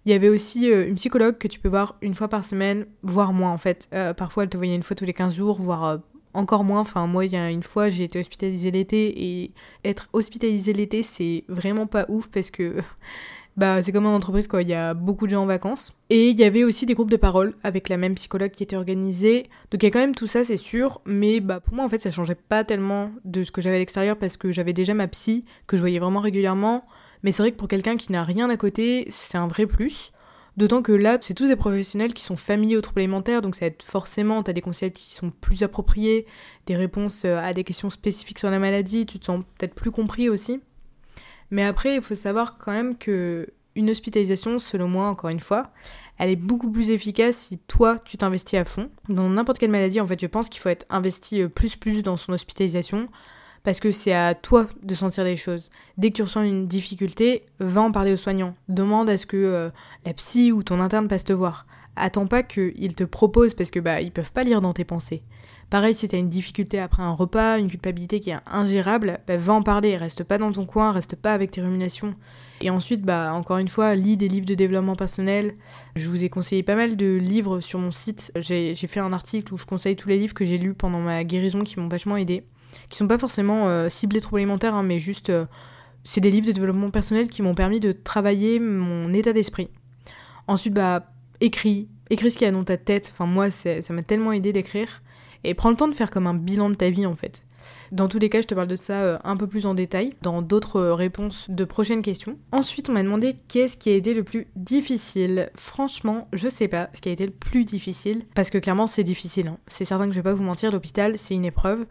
[0.05, 2.85] Il y avait aussi euh, une psychologue que tu peux voir une fois par semaine,
[3.01, 3.89] voire moins en fait.
[3.93, 5.97] Euh, parfois elle te voyait une fois tous les 15 jours, voire euh,
[6.35, 6.81] encore moins.
[6.81, 9.51] Enfin moi il y a une fois j'ai été hospitalisée l'été et
[9.83, 12.75] être hospitalisée l'été c'est vraiment pas ouf parce que
[13.57, 15.93] bah c'est comme en entreprise quoi, il y a beaucoup de gens en vacances.
[16.09, 18.75] Et il y avait aussi des groupes de parole avec la même psychologue qui était
[18.75, 19.43] organisée.
[19.71, 21.89] Donc il y a quand même tout ça c'est sûr, mais bah pour moi en
[21.89, 24.93] fait ça changeait pas tellement de ce que j'avais à l'extérieur parce que j'avais déjà
[24.93, 26.85] ma psy que je voyais vraiment régulièrement.
[27.23, 30.11] Mais c'est vrai que pour quelqu'un qui n'a rien à côté, c'est un vrai plus.
[30.57, 33.65] D'autant que là, c'est tous des professionnels qui sont familiers aux troubles alimentaires, donc ça
[33.65, 36.25] aide forcément, tu as des conseils qui sont plus appropriés,
[36.65, 39.91] des réponses euh, à des questions spécifiques sur la maladie, tu te sens peut-être plus
[39.91, 40.61] compris aussi.
[41.51, 45.71] Mais après, il faut savoir quand même que une hospitalisation, selon moi, encore une fois,
[46.17, 48.89] elle est beaucoup plus efficace si toi, tu t'investis à fond.
[49.09, 52.01] Dans n'importe quelle maladie, en fait, je pense qu'il faut être investi euh, plus plus
[52.01, 53.09] dans son hospitalisation
[53.65, 55.71] parce que c'est à toi de sentir des choses.
[55.97, 58.53] Dès que tu ressens une difficulté, va en parler aux soignants.
[58.69, 59.69] Demande à ce que euh,
[60.05, 61.65] la psy ou ton interne passe te voir.
[61.95, 65.23] Attends pas qu'ils te proposent parce que bah ils peuvent pas lire dans tes pensées.
[65.71, 69.53] Pareil, si t'as une difficulté après un repas, une culpabilité qui est ingérable, bah, va
[69.53, 72.13] en parler, reste pas dans ton coin, reste pas avec tes ruminations.
[72.61, 75.55] Et ensuite, bah, encore une fois, lis des livres de développement personnel.
[75.95, 78.31] Je vous ai conseillé pas mal de livres sur mon site.
[78.35, 81.23] J'ai fait un article où je conseille tous les livres que j'ai lus pendant ma
[81.23, 82.43] guérison qui m'ont vachement aidé
[82.89, 85.45] qui sont pas forcément euh, ciblés troubles alimentaires, hein, mais juste euh,
[86.03, 89.69] c'est des livres de développement personnel qui m'ont permis de travailler mon état d'esprit.
[90.47, 91.11] Ensuite, bah,
[91.41, 93.11] écris, écris ce qu'il y a dans ta tête.
[93.13, 95.01] Enfin, moi, ça m'a tellement aidé d'écrire.
[95.43, 97.43] Et prends le temps de faire comme un bilan de ta vie, en fait.
[97.91, 100.13] Dans tous les cas, je te parle de ça euh, un peu plus en détail
[100.21, 102.37] dans d'autres réponses de prochaines questions.
[102.51, 105.49] Ensuite, on m'a demandé qu'est-ce qui a été le plus difficile.
[105.55, 109.03] Franchement, je sais pas ce qui a été le plus difficile parce que clairement, c'est
[109.03, 109.47] difficile.
[109.47, 109.57] Hein.
[109.67, 111.85] C'est certain que je vais pas vous mentir, l'hôpital, c'est une épreuve.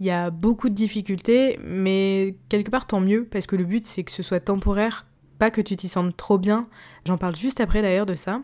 [0.00, 3.84] Il y a beaucoup de difficultés, mais quelque part tant mieux, parce que le but
[3.84, 5.06] c'est que ce soit temporaire,
[5.38, 6.68] pas que tu t'y sentes trop bien.
[7.06, 8.40] J'en parle juste après d'ailleurs de ça.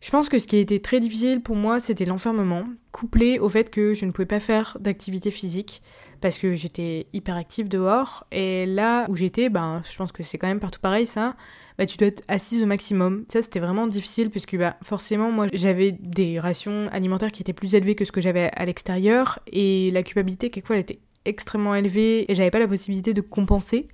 [0.00, 3.48] Je pense que ce qui a été très difficile pour moi, c'était l'enfermement, couplé au
[3.48, 5.80] fait que je ne pouvais pas faire d'activité physique
[6.20, 8.26] parce que j'étais hyper active dehors.
[8.30, 11.36] Et là où j'étais, ben, je pense que c'est quand même partout pareil ça
[11.78, 13.24] bah, tu dois être assise au maximum.
[13.28, 17.74] Ça, c'était vraiment difficile puisque bah, forcément, moi, j'avais des rations alimentaires qui étaient plus
[17.74, 22.30] élevées que ce que j'avais à l'extérieur et la culpabilité, quelquefois, elle était extrêmement élevée
[22.30, 23.88] et j'avais pas la possibilité de compenser.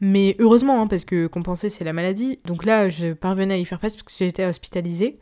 [0.00, 2.38] Mais heureusement, hein, parce que compenser, c'est la maladie.
[2.44, 5.18] Donc là, je parvenais à y faire face parce que j'étais hospitalisée.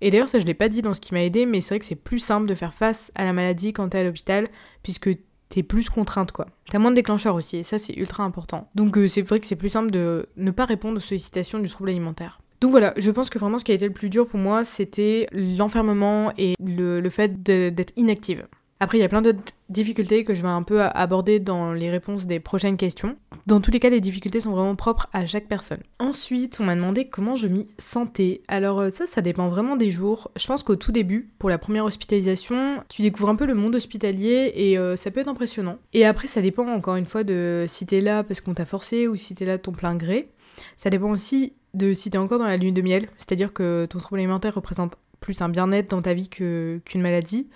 [0.00, 1.78] Et d'ailleurs, ça, je l'ai pas dit dans ce qui m'a aidé, mais c'est vrai
[1.78, 4.48] que c'est plus simple de faire face à la maladie quand t'es à l'hôpital,
[4.82, 5.10] puisque
[5.50, 6.46] t'es plus contrainte quoi.
[6.70, 8.68] T'as moins de déclencheurs aussi et ça c'est ultra important.
[8.74, 11.68] Donc euh, c'est vrai que c'est plus simple de ne pas répondre aux sollicitations du
[11.68, 12.40] trouble alimentaire.
[12.62, 14.64] Donc voilà, je pense que vraiment ce qui a été le plus dur pour moi
[14.64, 18.46] c'était l'enfermement et le, fait d'être inactive.
[18.82, 21.90] Après, il y a plein d'autres difficultés que je vais un peu aborder dans les
[21.90, 23.14] réponses des prochaines questions.
[23.46, 25.80] Dans tous les cas, les difficultés sont vraiment propres à chaque personne.
[25.98, 28.40] Ensuite, on m'a demandé comment je m'y sentais.
[28.48, 30.30] Alors euh, ça, ça dépend vraiment des jours.
[30.34, 33.74] Je pense qu'au tout début, pour la première hospitalisation, tu découvres un peu le monde
[33.74, 35.76] hospitalier et euh, ça peut être impressionnant.
[35.92, 39.08] Et après, ça dépend encore une fois de si t'es là parce qu'on t'a forcé
[39.08, 40.30] ou si t'es là de ton plein gré.
[40.78, 43.98] Ça dépend aussi de si t'es encore dans la lune de miel, c'est-à-dire que ton
[43.98, 47.50] trouble alimentaire représente plus un bien-être dans ta vie qu'une maladie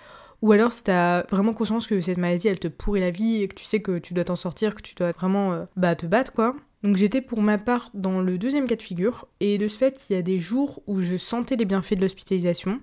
[0.45, 3.49] ou alors si t'as vraiment conscience que cette maladie elle te pourrit la vie et
[3.49, 6.05] que tu sais que tu dois t'en sortir, que tu dois vraiment euh, bah, te
[6.05, 6.55] battre quoi.
[6.83, 10.05] Donc j'étais pour ma part dans le deuxième cas de figure et de ce fait
[10.11, 12.83] il y a des jours où je sentais les bienfaits de l'hospitalisation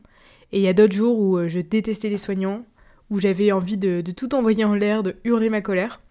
[0.51, 2.65] et il y a d'autres jours où euh, je détestais les soignants,
[3.11, 6.01] où j'avais envie de, de tout envoyer en l'air, de hurler ma colère.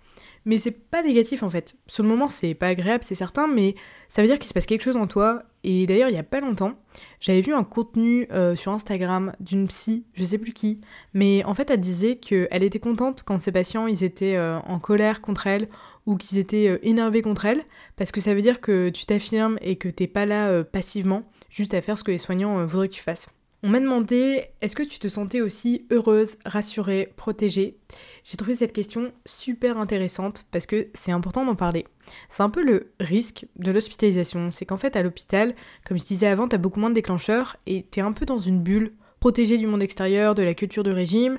[0.44, 1.74] Mais c'est pas négatif en fait.
[1.88, 3.74] Sur le moment, c'est pas agréable, c'est certain, mais
[4.08, 5.42] ça veut dire qu'il se passe quelque chose en toi.
[5.62, 6.72] Et d'ailleurs, il y a pas longtemps,
[7.20, 10.80] j'avais vu un contenu euh, sur Instagram d'une psy, je sais plus qui,
[11.12, 14.78] mais en fait, elle disait qu'elle était contente quand ses patients ils étaient euh, en
[14.78, 15.68] colère contre elle
[16.06, 17.62] ou qu'ils étaient euh, énervés contre elle,
[17.96, 21.74] parce que ça veut dire que tu t'affirmes et que t'es pas là passivement, juste
[21.74, 23.28] à faire ce que les soignants voudraient que tu fasses.
[23.62, 27.76] On m'a demandé est-ce que tu te sentais aussi heureuse, rassurée, protégée?
[28.24, 31.84] J'ai trouvé cette question super intéressante parce que c'est important d'en parler.
[32.30, 35.54] C'est un peu le risque de l'hospitalisation, c'est qu'en fait à l'hôpital,
[35.86, 38.62] comme je disais avant, t'as beaucoup moins de déclencheurs et t'es un peu dans une
[38.62, 41.38] bulle, protégée du monde extérieur, de la culture du régime,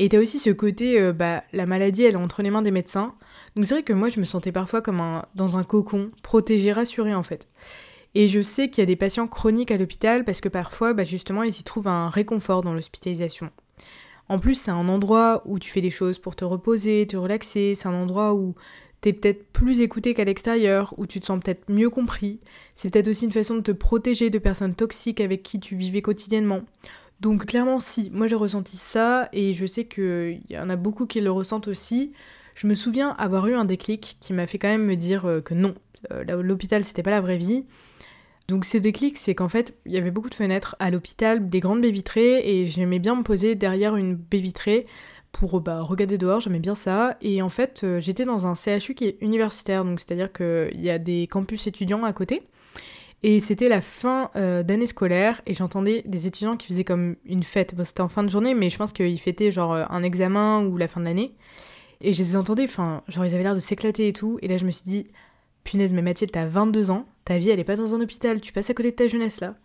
[0.00, 2.72] et t'as aussi ce côté, euh, bah la maladie elle est entre les mains des
[2.72, 3.14] médecins.
[3.54, 6.72] Donc c'est vrai que moi je me sentais parfois comme un, dans un cocon, protégée,
[6.72, 7.46] rassurée en fait.
[8.14, 11.04] Et je sais qu'il y a des patients chroniques à l'hôpital parce que parfois, bah,
[11.04, 13.50] justement, ils y trouvent un réconfort dans l'hospitalisation.
[14.28, 17.74] En plus, c'est un endroit où tu fais des choses pour te reposer, te relaxer,
[17.74, 18.54] c'est un endroit où
[19.00, 22.38] t'es peut-être plus écouté qu'à l'extérieur, où tu te sens peut-être mieux compris.
[22.74, 26.02] C'est peut-être aussi une façon de te protéger de personnes toxiques avec qui tu vivais
[26.02, 26.62] quotidiennement.
[27.20, 31.06] Donc clairement si, moi j'ai ressenti ça et je sais qu'il y en a beaucoup
[31.06, 32.12] qui le ressentent aussi.
[32.54, 35.40] Je me souviens avoir eu un déclic qui m'a fait quand même me dire euh,
[35.40, 35.74] que non,
[36.12, 37.64] euh, l'hôpital c'était pas la vraie vie
[38.50, 41.60] donc ce déclic, c'est qu'en fait, il y avait beaucoup de fenêtres à l'hôpital, des
[41.60, 44.86] grandes baies vitrées, et j'aimais bien me poser derrière une baie vitrée
[45.32, 47.16] pour bah, regarder dehors, j'aimais bien ça.
[47.20, 50.90] Et en fait, euh, j'étais dans un CHU qui est universitaire, donc c'est-à-dire qu'il y
[50.90, 52.42] a des campus étudiants à côté.
[53.22, 57.42] Et c'était la fin euh, d'année scolaire, et j'entendais des étudiants qui faisaient comme une
[57.42, 57.74] fête.
[57.84, 60.76] c'était en fin de journée, mais je pense qu'ils fêtaient genre euh, un examen ou
[60.76, 61.34] la fin de l'année.
[62.00, 64.38] Et je les entendais, enfin, genre ils avaient l'air de s'éclater et tout.
[64.42, 65.06] Et là, je me suis dit,
[65.64, 68.52] punaise, mais Mathilde, t'as 22 ans, ta vie, elle est pas dans un hôpital, tu
[68.52, 69.56] passes à côté de ta jeunesse là.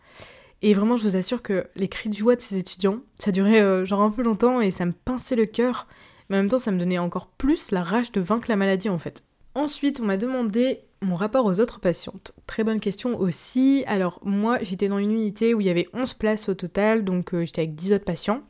[0.62, 3.62] Et vraiment, je vous assure que les cris de joie de ces étudiants, ça durait
[3.62, 5.88] euh, genre un peu longtemps et ça me pinçait le cœur,
[6.30, 8.90] mais en même temps, ça me donnait encore plus la rage de vaincre la maladie
[8.90, 9.24] en fait.
[9.54, 12.34] Ensuite, on m'a demandé mon rapport aux autres patientes.
[12.48, 13.84] Très bonne question aussi.
[13.88, 17.34] Alors, moi, j'étais dans une unité où il y avait 11 places au total, donc
[17.34, 18.42] euh, j'étais avec 10 autres patients.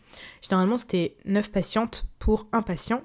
[0.41, 3.03] Généralement, c'était 9 patientes pour un patient.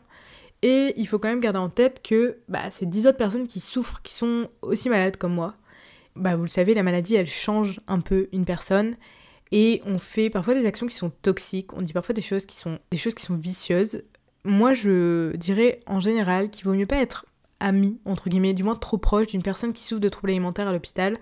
[0.63, 3.61] Et il faut quand même garder en tête que bah, c'est 10 autres personnes qui
[3.61, 5.55] souffrent, qui sont aussi malades comme moi.
[6.21, 8.95] Bah, vous le savez, la maladie, elle change un peu une personne.
[9.53, 12.55] Et on fait parfois des actions qui sont toxiques, on dit parfois des choses qui
[12.55, 14.05] sont, des choses qui sont vicieuses.
[14.45, 17.27] Moi, je dirais en général qu'il vaut mieux pas être
[17.59, 20.73] ami, entre guillemets, du moins trop proche d'une personne qui souffre de troubles alimentaires à
[20.73, 21.17] l'hôpital.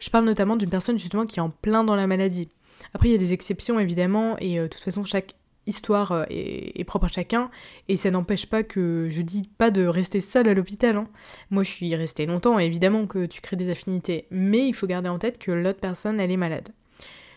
[0.00, 2.48] Je parle notamment d'une personne justement qui est en plein dans la maladie.
[2.94, 5.34] Après, il y a des exceptions évidemment, et euh, de toute façon, chaque
[5.68, 7.50] histoire euh, est, propre à chacun
[7.88, 10.96] et ça n'empêche pas que je dis pas de rester seul à l'hôpital.
[10.96, 11.08] Hein.
[11.50, 15.08] Moi je suis restée longtemps, évidemment que tu crées des affinités, mais il faut garder
[15.08, 16.70] en tête que l'autre personne elle est malade.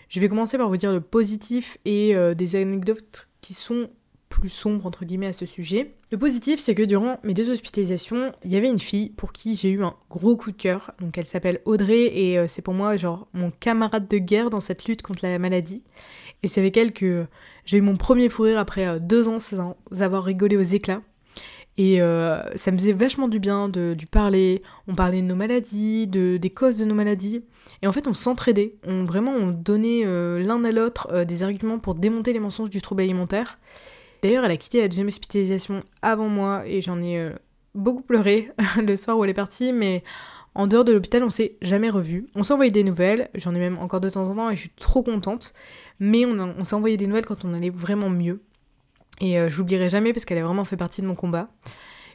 [0.10, 3.90] Je vais commencer par vous dire le positif et euh, des anecdotes qui sont
[4.32, 5.94] plus sombres entre guillemets à ce sujet.
[6.10, 9.56] Le positif, c'est que durant mes deux hospitalisations, il y avait une fille pour qui
[9.56, 10.92] j'ai eu un gros coup de cœur.
[11.00, 14.60] Donc elle s'appelle Audrey et euh, c'est pour moi genre mon camarade de guerre dans
[14.60, 15.84] cette lutte contre la maladie.
[16.44, 17.28] Et c'est avec elle que
[17.66, 21.02] j'ai eu mon premier fou rire après euh, deux ans sans avoir rigolé aux éclats.
[21.78, 24.62] Et euh, ça me faisait vachement du bien de, du parler.
[24.88, 27.46] On parlait de nos maladies, de, des causes de nos maladies.
[27.82, 28.76] Et en fait, on s'entraidait.
[28.86, 32.82] On, vraiment, on donnait euh, l'un à l'autre des arguments pour démonter les mensonges du
[32.82, 33.58] trouble alimentaire.
[34.22, 37.32] D'ailleurs, elle a quitté la deuxième hospitalisation avant moi et j'en ai
[37.74, 39.72] beaucoup pleuré le soir où elle est partie.
[39.72, 40.04] Mais
[40.54, 42.28] en dehors de l'hôpital, on s'est jamais revu.
[42.36, 44.62] On s'est envoyé des nouvelles, j'en ai même encore de temps en temps et je
[44.62, 45.54] suis trop contente.
[46.00, 48.42] Mais on, s'est envoyé des nouvelles quand on allait vraiment mieux.
[49.22, 51.50] Et euh, j'oublierai jamais parce qu'elle a vraiment fait partie de mon combat.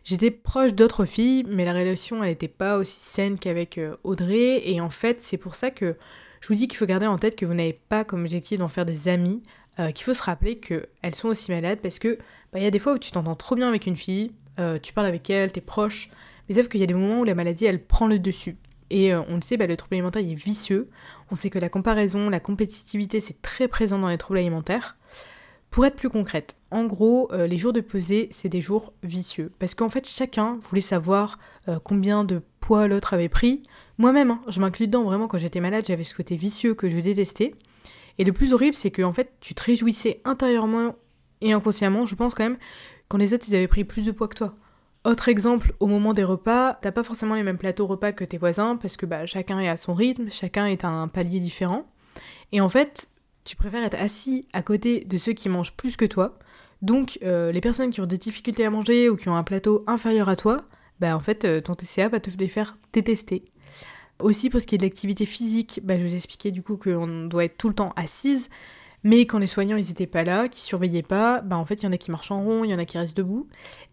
[0.05, 4.68] J'étais proche d'autres filles, mais la relation elle n'était pas aussi saine qu'avec euh, Audrey.
[4.68, 5.96] Et en fait, c'est pour ça que
[6.40, 8.68] je vous dis qu'il faut garder en tête que vous n'avez pas comme objectif d'en
[8.68, 9.42] faire des amis,
[9.79, 12.18] euh, qu'il faut se rappeler qu'elles sont aussi malades parce que
[12.53, 14.33] bah, il y a des fois où tu t'entends trop bien avec une fille,
[14.83, 16.09] tu parles avec elle, t'es proche,
[16.49, 18.57] mais sauf qu'il y a des moments où la maladie, elle prend le dessus.
[18.91, 20.89] Et euh, on le sait, bah, le trouble alimentaire est vicieux.
[21.31, 24.97] On sait que la comparaison, la compétitivité, c'est très présent dans les troubles alimentaires.
[25.71, 29.51] Pour être plus concrète, en gros, euh, les jours de pesée, c'est des jours vicieux.
[29.59, 33.65] Parce qu'en fait, chacun voulait savoir euh, combien de poids l'autre avait pris.
[33.99, 36.99] Moi-même, hein, je m'inclus dedans, vraiment, quand j'étais malade, j'avais ce côté vicieux que je
[36.99, 37.55] détestais.
[38.19, 40.95] Et le plus horrible, c'est que fait, tu te réjouissais intérieurement
[41.43, 42.59] et inconsciemment, je pense quand même,
[43.09, 44.57] quand les autres, ils avaient pris plus de poids que toi.
[45.07, 48.38] Autre exemple, au moment des repas, t'as pas forcément les mêmes plateaux repas que tes
[48.38, 51.87] voisins, parce que bah, chacun est à son rythme, chacun est à un palier différent.
[52.51, 53.07] Et en fait,
[53.45, 56.40] tu préfères être assis à côté de ceux qui mangent plus que toi.
[56.83, 59.85] Donc euh, les personnes qui ont des difficultés à manger ou qui ont un plateau
[59.87, 60.64] inférieur à toi,
[60.99, 63.45] bah en fait euh, ton TCA va te les faire détester.
[64.19, 67.27] Aussi pour ce qui est de l'activité physique, bah, je vous expliquais du coup qu'on
[67.27, 68.51] doit être tout le temps assise,
[69.07, 71.87] mais quand les soignants ils pas là, qui surveillaient pas, bah en fait il y
[71.87, 73.47] en a qui marchent en rond, il y en a qui restent debout,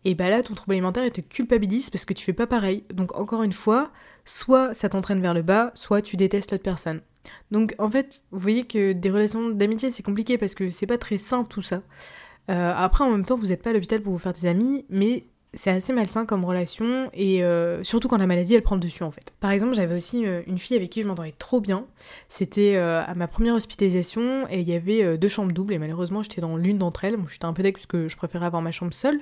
[0.06, 2.84] et bah là ton trouble alimentaire te culpabilise parce que tu fais pas pareil.
[2.92, 3.92] Donc encore une fois,
[4.26, 7.02] soit ça t'entraîne vers le bas, soit tu détestes l'autre personne.
[7.52, 10.98] Donc en fait, vous voyez que des relations d'amitié, c'est compliqué parce que c'est pas
[10.98, 11.84] très sain tout ça.
[12.50, 14.84] Euh, après, en même temps, vous n'êtes pas à l'hôpital pour vous faire des amis,
[14.90, 18.82] mais c'est assez malsain comme relation, et euh, surtout quand la maladie, elle prend le
[18.82, 19.34] dessus en fait.
[19.40, 21.86] Par exemple, j'avais aussi euh, une fille avec qui je m'entendais trop bien.
[22.30, 26.42] C'était à ma première hospitalisation, et il y avait deux chambres doubles, et malheureusement, j'étais
[26.42, 27.18] dans l'une d'entre elles.
[27.18, 29.20] Moi, j'étais un peu deck parce que je préférais avoir ma chambre seule.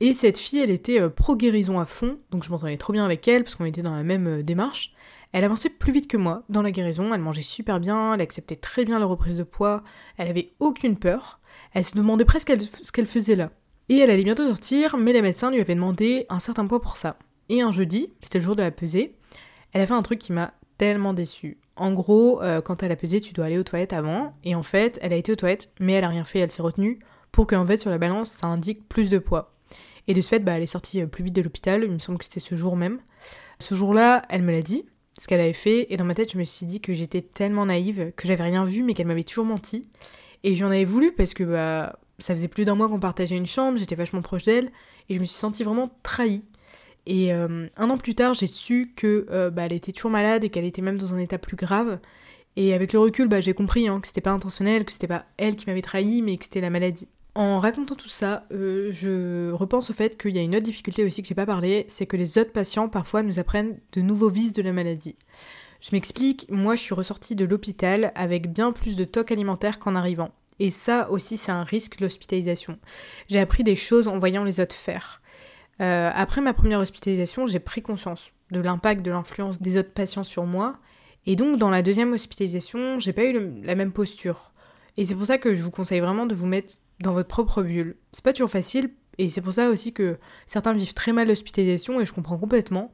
[0.00, 3.44] Et cette fille, elle était pro-guérison à fond, donc je m'entendais trop bien avec elle,
[3.44, 4.92] parce qu'on était dans la même démarche.
[5.34, 8.54] Elle avançait plus vite que moi dans la guérison, elle mangeait super bien, elle acceptait
[8.54, 9.82] très bien la reprise de poids,
[10.16, 11.40] elle avait aucune peur,
[11.72, 13.50] elle se demandait presque ce qu'elle faisait là.
[13.88, 16.96] Et elle allait bientôt sortir, mais les médecins lui avaient demandé un certain poids pour
[16.96, 17.16] ça.
[17.48, 19.14] Et un jeudi, c'était le jour de la pesée,
[19.72, 21.58] elle a fait un truc qui m'a tellement déçue.
[21.76, 24.62] En gros, euh, quand elle a pesé, tu dois aller aux toilettes avant, et en
[24.62, 27.00] fait, elle a été aux toilettes, mais elle a rien fait, elle s'est retenue,
[27.32, 29.54] pour qu'en fait, sur la balance, ça indique plus de poids.
[30.06, 31.98] Et de ce fait, bah, elle est sortie euh, plus vite de l'hôpital, il me
[31.98, 33.00] semble que c'était ce jour même.
[33.58, 34.86] Ce jour-là, elle me l'a dit,
[35.18, 35.92] ce qu'elle avait fait.
[35.92, 38.64] Et dans ma tête, je me suis dit que j'étais tellement naïve, que j'avais rien
[38.64, 39.88] vu, mais qu'elle m'avait toujours menti.
[40.42, 43.46] Et j'en avais voulu parce que bah, ça faisait plus d'un mois qu'on partageait une
[43.46, 44.70] chambre, j'étais vachement proche d'elle,
[45.08, 46.42] et je me suis sentie vraiment trahie.
[47.06, 50.44] Et euh, un an plus tard, j'ai su que euh, bah, elle était toujours malade
[50.44, 52.00] et qu'elle était même dans un état plus grave.
[52.56, 55.26] Et avec le recul, bah, j'ai compris hein, que c'était pas intentionnel, que c'était pas
[55.36, 57.08] elle qui m'avait trahi, mais que c'était la maladie.
[57.34, 61.04] En racontant tout ça, euh, je repense au fait qu'il y a une autre difficulté
[61.04, 64.30] aussi que j'ai pas parlé, c'est que les autres patients parfois nous apprennent de nouveaux
[64.30, 65.16] vices de la maladie.
[65.80, 69.96] Je m'explique, moi je suis ressortie de l'hôpital avec bien plus de toc alimentaire qu'en
[69.96, 70.30] arrivant.
[70.60, 72.78] Et ça aussi c'est un risque l'hospitalisation.
[73.28, 75.20] J'ai appris des choses en voyant les autres faire.
[75.80, 80.24] Euh, après ma première hospitalisation, j'ai pris conscience de l'impact de l'influence des autres patients
[80.24, 80.78] sur moi.
[81.26, 84.52] Et donc dans la deuxième hospitalisation, j'ai pas eu la même posture.
[84.96, 87.62] Et c'est pour ça que je vous conseille vraiment de vous mettre dans votre propre
[87.62, 87.96] bulle.
[88.12, 92.00] C'est pas toujours facile, et c'est pour ça aussi que certains vivent très mal l'hospitalisation,
[92.00, 92.92] et je comprends complètement.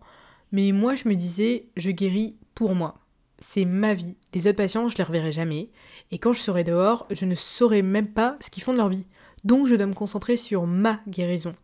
[0.53, 3.00] Mais moi, je me disais, je guéris pour moi.
[3.41, 4.17] C'est ma vie.
[4.35, 5.71] Les autres patients, je les reverrai jamais.
[6.11, 8.89] Et quand je serai dehors, je ne saurai même pas ce qu'ils font de leur
[8.89, 9.07] vie.
[9.45, 11.55] Donc je dois me concentrer sur ma guérison.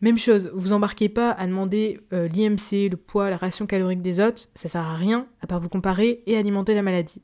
[0.00, 4.20] Même chose, vous embarquez pas à demander euh, l'IMC, le poids, la ration calorique des
[4.20, 7.20] autres, ça sert à rien à part vous comparer et alimenter la maladie.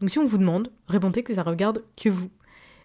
[0.00, 2.30] Donc si on vous demande, répondez que ça regarde que vous.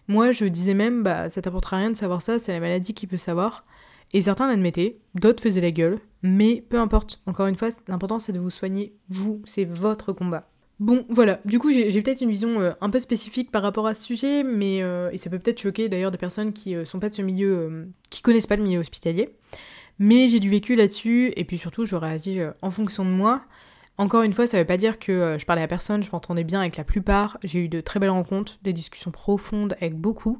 [0.08, 3.06] Moi, je disais même, bah, ça t'apportera rien de savoir ça, c'est la maladie qui
[3.06, 3.64] peut savoir.
[4.12, 7.22] Et certains l'admettaient, d'autres faisaient la gueule, mais peu importe.
[7.26, 10.48] Encore une fois, l'important c'est de vous soigner vous, c'est votre combat.
[10.80, 13.92] Bon, voilà, du coup j'ai peut-être une vision euh, un peu spécifique par rapport à
[13.92, 16.98] ce sujet, mais euh, et ça peut peut-être choquer d'ailleurs des personnes qui euh, sont
[16.98, 19.28] pas de ce milieu, qui connaissent pas le milieu hospitalier.
[19.98, 23.42] Mais j'ai du vécu là-dessus, et puis surtout j'aurais agi en fonction de moi.
[24.00, 26.42] Encore une fois, ça veut pas dire que euh, je parlais à personne, je m'entendais
[26.42, 30.38] bien avec la plupart, j'ai eu de très belles rencontres, des discussions profondes avec beaucoup,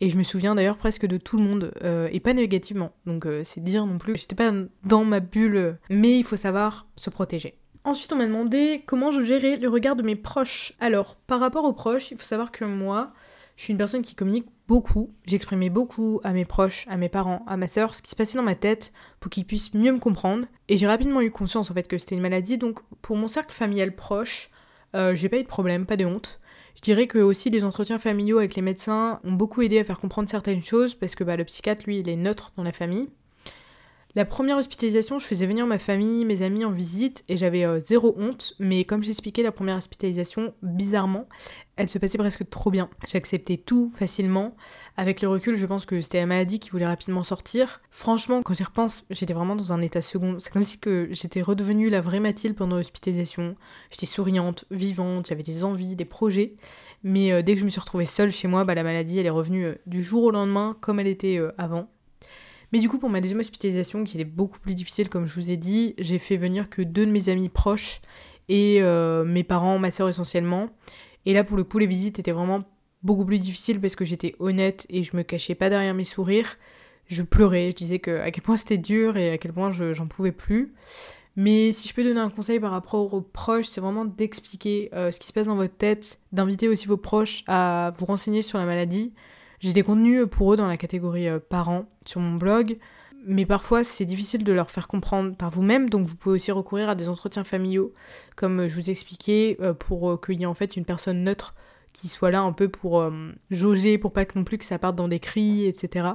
[0.00, 3.26] et je me souviens d'ailleurs presque de tout le monde, euh, et pas négativement, donc
[3.26, 4.50] euh, c'est dire non plus, j'étais pas
[4.84, 7.58] dans ma bulle, mais il faut savoir se protéger.
[7.84, 10.72] Ensuite, on m'a demandé comment je gérais le regard de mes proches.
[10.80, 13.12] Alors, par rapport aux proches, il faut savoir que moi,
[13.56, 15.12] je suis une personne qui communique beaucoup.
[15.26, 18.38] J'exprimais beaucoup à mes proches, à mes parents, à ma sœur, ce qui se passait
[18.38, 20.46] dans ma tête pour qu'ils puissent mieux me comprendre.
[20.68, 22.58] Et j'ai rapidement eu conscience en fait que c'était une maladie.
[22.58, 24.50] Donc pour mon cercle familial proche,
[24.94, 26.40] euh, j'ai pas eu de problème, pas de honte.
[26.76, 30.00] Je dirais que aussi des entretiens familiaux avec les médecins ont beaucoup aidé à faire
[30.00, 33.08] comprendre certaines choses parce que bah, le psychiatre, lui, il est neutre dans la famille.
[34.14, 37.80] La première hospitalisation, je faisais venir ma famille, mes amis en visite et j'avais euh,
[37.80, 41.26] zéro honte, mais comme j'expliquais, la première hospitalisation, bizarrement,
[41.76, 42.90] elle se passait presque trop bien.
[43.10, 44.54] J'acceptais tout facilement.
[44.98, 47.80] Avec le recul, je pense que c'était la maladie qui voulait rapidement sortir.
[47.90, 50.38] Franchement, quand j'y repense, j'étais vraiment dans un état second.
[50.40, 53.56] C'est comme si que j'étais redevenue la vraie Mathilde pendant l'hospitalisation.
[53.90, 56.56] J'étais souriante, vivante, j'avais des envies, des projets.
[57.02, 59.26] Mais euh, dès que je me suis retrouvée seule chez moi, bah, la maladie, elle
[59.26, 61.88] est revenue euh, du jour au lendemain comme elle était avant.
[62.72, 65.50] Mais du coup, pour ma deuxième hospitalisation, qui était beaucoup plus difficile, comme je vous
[65.50, 68.00] ai dit, j'ai fait venir que deux de mes amis proches
[68.48, 70.70] et euh, mes parents, ma soeur essentiellement.
[71.26, 72.64] Et là, pour le coup, les visites étaient vraiment
[73.02, 76.56] beaucoup plus difficile parce que j'étais honnête et je me cachais pas derrière mes sourires.
[77.06, 80.06] Je pleurais, je disais que, à quel point c'était dur et à quel point j'en
[80.06, 80.72] pouvais plus.
[81.36, 85.10] Mais si je peux donner un conseil par rapport aux proches, c'est vraiment d'expliquer euh,
[85.10, 88.58] ce qui se passe dans votre tête, d'inviter aussi vos proches à vous renseigner sur
[88.58, 89.12] la maladie.
[89.62, 92.78] J'ai des contenus pour eux dans la catégorie euh, parents sur mon blog,
[93.24, 96.88] mais parfois c'est difficile de leur faire comprendre par vous-même, donc vous pouvez aussi recourir
[96.88, 97.94] à des entretiens familiaux,
[98.34, 101.54] comme je vous expliquais, euh, pour qu'il y ait en fait une personne neutre
[101.92, 103.04] qui soit là un peu pour
[103.50, 106.08] jauger, pour pas que non plus que ça parte dans des cris, etc.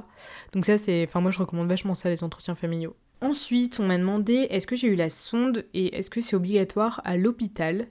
[0.52, 2.96] Donc ça c'est, enfin moi je recommande vachement ça les entretiens familiaux.
[3.20, 7.00] Ensuite, on m'a demandé est-ce que j'ai eu la sonde et est-ce que c'est obligatoire
[7.04, 7.88] à l'hôpital?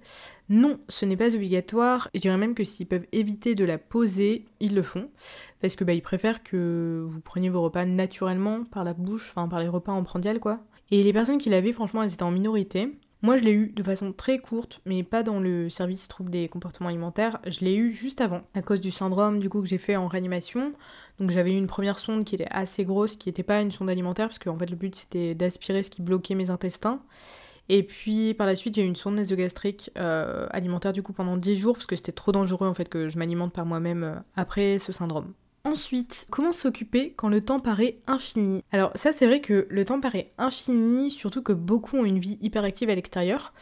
[0.47, 2.09] Non, ce n'est pas obligatoire.
[2.15, 5.09] Je dirais même que s'ils peuvent éviter de la poser, ils le font.
[5.59, 9.49] Parce que bah, ils préfèrent que vous preniez vos repas naturellement par la bouche, enfin
[9.49, 10.61] par les repas en prandial quoi.
[10.91, 12.97] Et les personnes qui l'avaient, franchement, elles étaient en minorité.
[13.23, 16.47] Moi, je l'ai eu de façon très courte, mais pas dans le service trouble des
[16.47, 17.39] comportements alimentaires.
[17.47, 20.07] Je l'ai eu juste avant, à cause du syndrome du coup que j'ai fait en
[20.07, 20.73] réanimation.
[21.19, 23.89] Donc j'avais eu une première sonde qui était assez grosse, qui n'était pas une sonde
[23.89, 27.01] alimentaire, parce qu'en fait le but c'était d'aspirer ce qui bloquait mes intestins.
[27.69, 31.37] Et puis par la suite j'ai eu une sonde nasogastrique euh, alimentaire du coup pendant
[31.37, 34.15] 10 jours, parce que c'était trop dangereux en fait que je m'alimente par moi-même euh,
[34.35, 35.33] après ce syndrome.
[35.67, 38.63] Ensuite, comment s'occuper quand le temps paraît infini?
[38.71, 42.37] Alors ça c'est vrai que le temps paraît infini, surtout que beaucoup ont une vie
[42.41, 43.53] hyperactive à l'extérieur.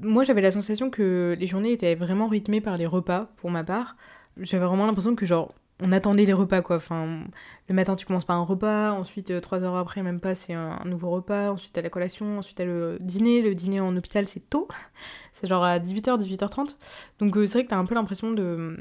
[0.00, 3.64] Moi j'avais la sensation que les journées étaient vraiment rythmées par les repas pour ma
[3.64, 3.96] part.
[4.38, 6.76] J'avais vraiment l'impression que genre on attendait les repas quoi.
[6.76, 7.24] Enfin,
[7.68, 10.54] le matin tu commences par un repas, ensuite euh, trois heures après même pas c'est
[10.54, 13.42] un, nouveau repas, ensuite à la collation, ensuite à le dîner.
[13.42, 14.68] Le dîner en hôpital c'est tôt,
[15.34, 16.76] c'est genre à 18h, 18h30.
[17.18, 18.78] Donc euh, c'est vrai que t'as un peu l'impression de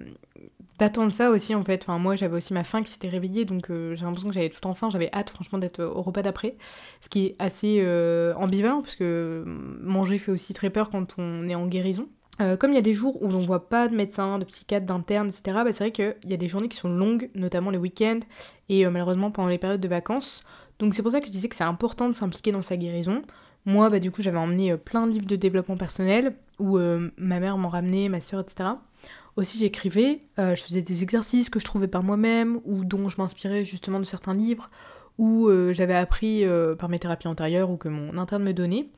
[0.81, 1.83] d'attendre ça aussi en fait.
[1.83, 4.49] Enfin moi j'avais aussi ma faim qui s'était réveillée donc euh, j'ai l'impression que j'avais
[4.49, 6.57] tout en faim, j'avais hâte franchement d'être au repas d'après.
[6.99, 7.79] Ce qui est assez
[8.35, 12.07] ambivalent parce que manger fait aussi très peur quand on est en guérison.
[12.41, 14.85] Euh, comme il y a des jours où l'on voit pas de médecin, de psychiatre,
[14.85, 17.77] d'interne, etc., bah, c'est vrai qu'il y a des journées qui sont longues, notamment les
[17.77, 18.19] week-ends
[18.69, 20.41] et euh, malheureusement pendant les périodes de vacances.
[20.79, 23.21] Donc c'est pour ça que je disais que c'est important de s'impliquer dans sa guérison.
[23.65, 27.39] Moi, bah, du coup, j'avais emmené euh, plein de livres de développement personnel où ma
[27.39, 28.69] mère m'en ramenait, ma soeur, etc.
[29.37, 33.63] Aussi, j'écrivais, je faisais des exercices que je trouvais par moi-même ou dont je m'inspirais
[33.63, 34.69] justement de certains livres
[35.17, 36.43] ou j'avais appris
[36.77, 38.89] par mes thérapies antérieures ou que mon interne me donnait.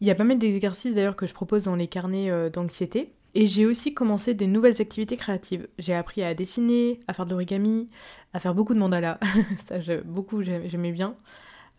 [0.00, 3.12] Il y a pas mal d'exercices d'ailleurs que je propose dans les carnets euh, d'anxiété.
[3.34, 5.68] Et j'ai aussi commencé des nouvelles activités créatives.
[5.78, 7.88] J'ai appris à dessiner, à faire de l'origami,
[8.32, 9.20] à faire beaucoup de mandalas,
[9.58, 11.14] ça beaucoup j'aimais bien,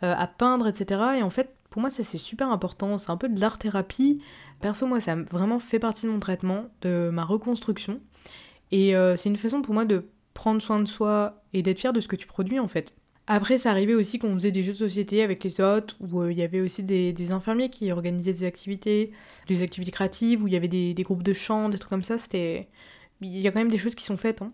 [0.04, 1.02] euh, à peindre, etc.
[1.18, 4.22] Et en fait, pour moi, ça c'est super important, c'est un peu de l'art-thérapie.
[4.60, 8.02] Perso, moi, ça vraiment fait partie de mon traitement, de ma reconstruction.
[8.72, 11.94] Et euh, c'est une façon pour moi de prendre soin de soi et d'être fier
[11.94, 12.96] de ce que tu produis en fait.
[13.26, 16.32] Après, ça arrivait aussi qu'on faisait des jeux de société avec les autres, où euh,
[16.32, 19.12] il y avait aussi des, infirmiers qui organisaient des activités,
[19.48, 22.18] des activités créatives, où il y avait des, groupes de chant, des trucs comme ça.
[22.18, 22.68] C'était,
[23.22, 24.42] il y a quand même des choses qui sont faites.
[24.42, 24.52] Hein.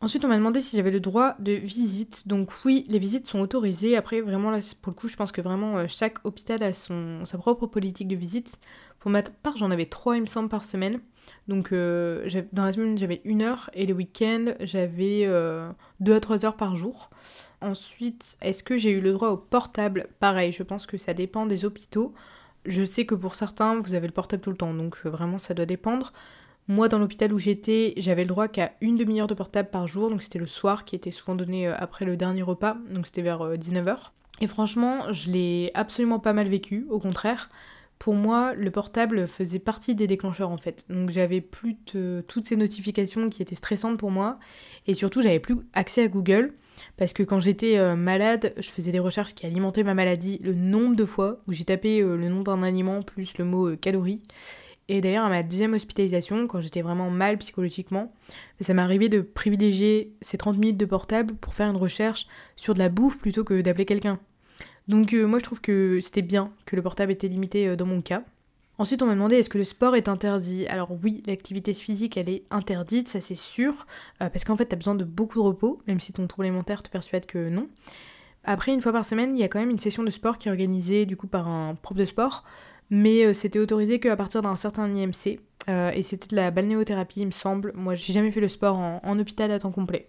[0.00, 2.28] Ensuite, on m'a demandé si j'avais le droit de visite.
[2.28, 3.96] Donc oui, les visites sont autorisées.
[3.96, 7.38] Après, vraiment, là, pour le coup, je pense que vraiment, euh, chaque hôpital a sa
[7.38, 8.58] propre politique de visite.
[9.00, 11.00] Pour ma part, j'en avais trois, il me semble, par semaine.
[11.46, 15.28] Donc euh, dans la semaine, j'avais une heure, et les week-ends, j'avais
[16.00, 17.10] deux à trois heures par jour.
[17.60, 20.08] Ensuite, est-ce que j'ai eu le droit au portable?
[20.20, 22.14] Pareil, je pense que ça dépend des hôpitaux.
[22.64, 25.38] Je sais que pour certains, vous avez le portable tout le temps, donc euh, vraiment
[25.38, 26.12] ça doit dépendre.
[26.70, 30.10] Moi, dans l'hôpital où j'étais, j'avais le droit qu'à une demi-heure de portable par jour,
[30.10, 33.22] donc c'était le soir qui était souvent donné euh, après le dernier repas, donc c'était
[33.22, 33.88] vers 19h.
[33.88, 33.96] Euh,
[34.42, 37.48] Et franchement, je l'ai absolument pas mal vécu, au contraire.
[37.98, 40.84] Pour moi, le portable faisait partie des déclencheurs en fait.
[40.90, 41.74] Donc j'avais plus
[42.28, 44.38] toutes ces notifications qui étaient stressantes pour moi.
[44.86, 46.52] Et surtout, j'avais plus accès à Google.
[46.96, 50.54] Parce que quand j'étais euh, malade, je faisais des recherches qui alimentaient ma maladie le
[50.54, 54.22] nombre de fois où j'ai tapé le nom d'un aliment plus le mot calories.
[54.88, 58.12] Et d'ailleurs, à ma deuxième hospitalisation, quand j'étais vraiment mal psychologiquement,
[58.60, 62.72] ça m'est arrivé de privilégier ces 30 minutes de portable pour faire une recherche sur
[62.74, 64.18] de la bouffe plutôt que d'appeler quelqu'un.
[64.88, 68.24] Donc moi je trouve que c'était bien que le portable était limité dans mon cas.
[68.78, 70.64] Ensuite, on m'a demandé est-ce que le sport est interdit?
[70.68, 73.88] Alors oui, l'activité physique, elle est interdite, ça c'est sûr,
[74.22, 76.46] euh, parce qu'en fait, tu as besoin de beaucoup de repos, même si ton trouble
[76.46, 77.68] alimentaire te persuade que non.
[78.44, 80.46] Après, une fois par semaine, il y a quand même une session de sport qui
[80.46, 82.44] est organisée du coup par un prof de sport,
[82.90, 87.20] mais euh, c'était autorisé qu'à partir d'un certain IMC, euh, et c'était de la balnéothérapie,
[87.20, 87.72] il me semble.
[87.74, 90.08] Moi, j'ai jamais fait le sport en hôpital à temps complet.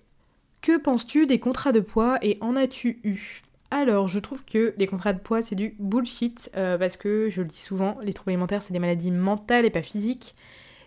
[0.62, 3.42] Que penses-tu des contrats de poids et en as-tu eu?
[3.72, 7.42] Alors, je trouve que les contrats de poids, c'est du bullshit, euh, parce que, je
[7.42, 10.36] le dis souvent, les troubles alimentaires, c'est des maladies mentales et pas physiques.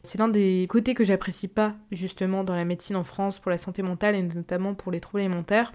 [0.03, 3.59] C'est l'un des côtés que j'apprécie pas, justement, dans la médecine en France pour la
[3.59, 5.73] santé mentale, et notamment pour les troubles alimentaires.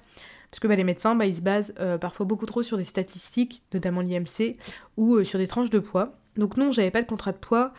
[0.52, 2.84] Parce que bah, les médecins, bah, ils se basent euh, parfois beaucoup trop sur des
[2.84, 4.58] statistiques, notamment l'IMC,
[4.96, 6.14] ou euh, sur des tranches de poids.
[6.38, 7.74] Donc non, j'avais pas de contrat de poids.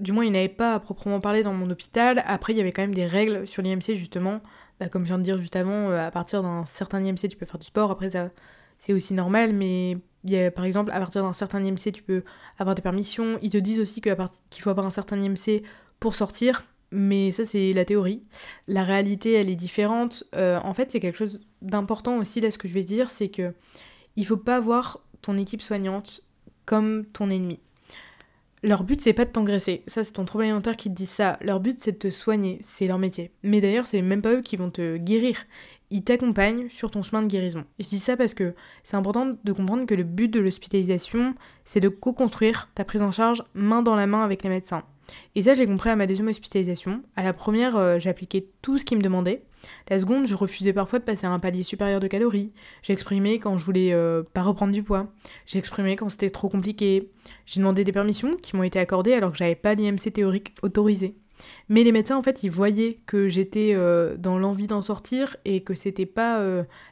[0.00, 2.22] Du moins, il n'y avait pas à proprement parler dans mon hôpital.
[2.26, 4.40] Après, il y avait quand même des règles sur l'IMC, justement.
[4.80, 7.36] Bah, comme je viens de dire juste avant, euh, à partir d'un certain IMC, tu
[7.36, 7.90] peux faire du sport.
[7.90, 8.30] Après, ça,
[8.78, 9.92] c'est aussi normal, mais
[10.24, 12.24] il y a, par exemple, à partir d'un certain IMC, tu peux
[12.58, 13.38] avoir des permissions.
[13.42, 14.16] Ils te disent aussi qu'il
[14.60, 15.62] faut avoir un certain IMC
[15.98, 16.64] pour sortir.
[16.90, 18.22] Mais ça, c'est la théorie.
[18.68, 20.24] La réalité, elle est différente.
[20.34, 23.54] En fait, c'est quelque chose d'important aussi, là, ce que je vais dire, c'est que
[24.16, 26.22] il faut pas voir ton équipe soignante
[26.64, 27.60] comme ton ennemi.
[28.64, 29.82] Leur but, c'est pas de t'engraisser.
[29.88, 31.36] Ça, c'est ton trouble alimentaire qui te dit ça.
[31.40, 32.60] Leur but, c'est de te soigner.
[32.62, 33.32] C'est leur métier.
[33.42, 35.36] Mais d'ailleurs, c'est même pas eux qui vont te guérir.
[35.90, 37.64] Ils t'accompagnent sur ton chemin de guérison.
[37.80, 38.54] Et je dis ça parce que
[38.84, 41.34] c'est important de comprendre que le but de l'hospitalisation,
[41.64, 44.84] c'est de co-construire ta prise en charge main dans la main avec les médecins.
[45.34, 47.02] Et ça, j'ai compris à ma deuxième hospitalisation.
[47.16, 49.42] À la première, euh, j'appliquais tout ce qu'ils me demandaient.
[49.88, 52.52] La seconde, je refusais parfois de passer à un palier supérieur de calories.
[52.82, 55.12] J'exprimais quand je voulais euh, pas reprendre du poids.
[55.46, 57.10] J'exprimais quand c'était trop compliqué.
[57.46, 61.16] J'ai demandé des permissions qui m'ont été accordées alors que j'avais pas l'IMC théorique autorisé.
[61.68, 65.62] Mais les médecins, en fait, ils voyaient que j'étais euh, dans l'envie d'en sortir et
[65.62, 66.44] que c'était pas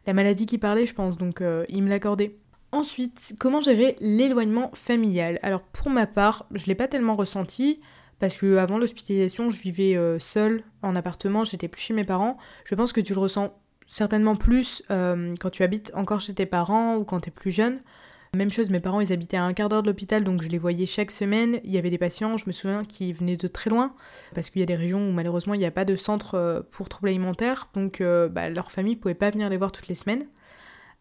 [0.07, 2.37] la maladie qui parlait, je pense, donc ils me l'accordaient.
[2.73, 5.41] Ensuite, comment gérer l'éloignement familial?
[5.43, 7.81] Alors pour ma part, je l'ai pas tellement ressenti
[8.21, 12.37] parce que avant l'hospitalisation, je vivais euh, seule en appartement, j'étais plus chez mes parents.
[12.65, 16.47] Je pense que tu le ressens certainement plus euh, quand tu habites encore chez tes
[16.47, 17.81] parents ou quand tu es plus jeune.
[18.37, 20.59] Même chose, mes parents, ils habitaient à un quart d'heure de l'hôpital, donc je les
[20.59, 21.59] voyais chaque semaine.
[21.65, 23.93] Il y avait des patients, je me souviens, qui venaient de très loin,
[24.37, 26.61] parce qu'il y a des régions où malheureusement il n'y a pas de centre euh,
[26.71, 28.01] pour troubles alimentaires, donc
[28.31, 30.27] bah, leur famille ne pouvait pas venir les voir toutes les semaines.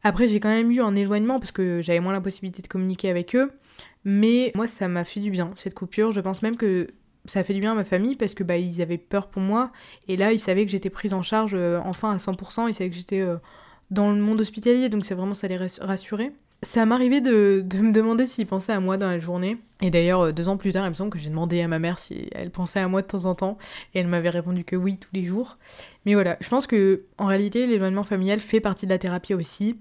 [0.04, 3.10] Après, j'ai quand même eu un éloignement parce que j'avais moins la possibilité de communiquer
[3.10, 3.52] avec eux.
[4.06, 6.12] Mais moi, ça m'a fait du bien, cette coupure.
[6.12, 6.88] Je pense même que
[7.26, 9.42] ça a fait du bien à ma famille parce que bah, ils avaient peur pour
[9.42, 9.72] moi.
[10.08, 12.68] Et là, ils savaient que j'étais prise en charge euh, enfin à 100%.
[12.70, 13.38] Ils savaient que j'étais euh,
[13.92, 14.90] dans le monde hospitalier.
[14.90, 16.32] Donc, c'est vraiment, ça les rassurer.
[16.62, 19.58] Ça m'arrivait de, de, me demander s'ils pensaient à moi dans la journée.
[19.82, 21.80] Et d'ailleurs, euh, deux ans plus tard, il me semble que j'ai demandé à ma
[21.80, 23.58] mère si elle pensait à moi de temps en temps.
[23.94, 25.58] Et elle m'avait répondu que oui, tous les jours.
[26.06, 29.78] Mais voilà, je pense que en réalité, l'éloignement familial fait partie de la thérapie aussi.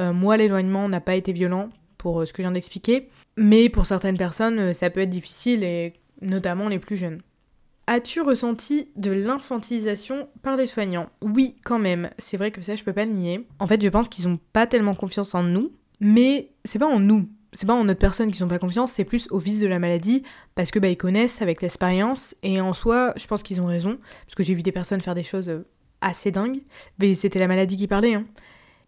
[0.00, 3.08] Moi, l'éloignement n'a pas été violent pour ce que je viens d'expliquer.
[3.36, 7.20] Mais pour certaines personnes, ça peut être difficile, et notamment les plus jeunes.
[7.86, 11.10] As-tu ressenti de l'infantilisation par des soignants?
[11.20, 12.10] Oui, quand même.
[12.16, 13.46] C'est vrai que ça, je peux pas le nier.
[13.58, 15.70] En fait, je pense qu'ils ont pas tellement confiance en nous
[16.02, 19.04] mais c'est pas en nous, c'est pas en notre personne qui n'ont pas confiance, c'est
[19.04, 20.24] plus au vice de la maladie,
[20.56, 23.98] parce que bah, ils connaissent avec l'expérience, et en soi, je pense qu'ils ont raison,
[24.26, 25.64] parce que j'ai vu des personnes faire des choses euh,
[26.00, 26.60] assez dingues,
[26.98, 28.14] mais c'était la maladie qui parlait.
[28.14, 28.24] Hein.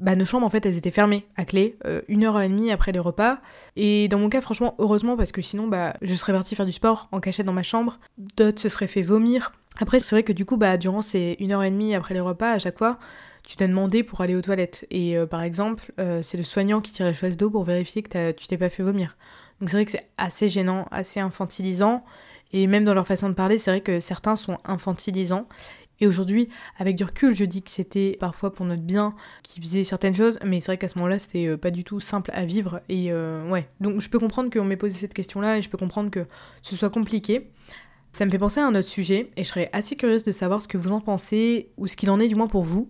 [0.00, 2.70] Bah, nos chambres, en fait, elles étaient fermées à clé, euh, une heure et demie
[2.70, 3.38] après les repas.
[3.76, 6.72] Et dans mon cas, franchement, heureusement, parce que sinon, bah, je serais partie faire du
[6.72, 7.98] sport en cachette dans ma chambre.
[8.36, 9.52] D'autres se seraient fait vomir.
[9.80, 12.20] Après, c'est vrai que du coup, bah, durant ces une heure et demie après les
[12.20, 12.98] repas, à chaque fois,
[13.44, 14.86] tu dois demander pour aller aux toilettes.
[14.90, 18.02] Et euh, par exemple, euh, c'est le soignant qui tire la chasse d'eau pour vérifier
[18.02, 19.16] que tu t'es pas fait vomir.
[19.60, 22.04] Donc c'est vrai que c'est assez gênant, assez infantilisant.
[22.52, 25.48] Et même dans leur façon de parler, c'est vrai que certains sont infantilisants.
[26.00, 29.84] Et aujourd'hui, avec du recul, je dis que c'était parfois pour notre bien qu'ils faisaient
[29.84, 32.44] certaines choses, mais c'est vrai qu'à ce moment-là, c'était euh, pas du tout simple à
[32.44, 32.80] vivre.
[32.88, 36.10] Et ouais, donc je peux comprendre qu'on m'ait posé cette question-là et je peux comprendre
[36.10, 36.26] que
[36.62, 37.50] ce soit compliqué.
[38.14, 40.62] Ça me fait penser à un autre sujet et je serais assez curieuse de savoir
[40.62, 42.88] ce que vous en pensez ou ce qu'il en est du moins pour vous.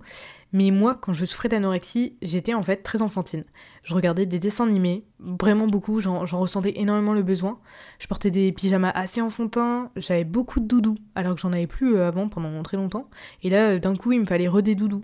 [0.55, 3.43] Mais moi, quand je souffrais d'anorexie, j'étais en fait très enfantine.
[3.83, 7.59] Je regardais des dessins animés, vraiment beaucoup, j'en ressentais énormément le besoin.
[7.99, 11.97] Je portais des pyjamas assez enfantins, j'avais beaucoup de doudous, alors que j'en avais plus
[11.97, 13.11] euh, avant pendant très longtemps.
[13.43, 15.03] Et là, euh, d'un coup, il me fallait re des doudous.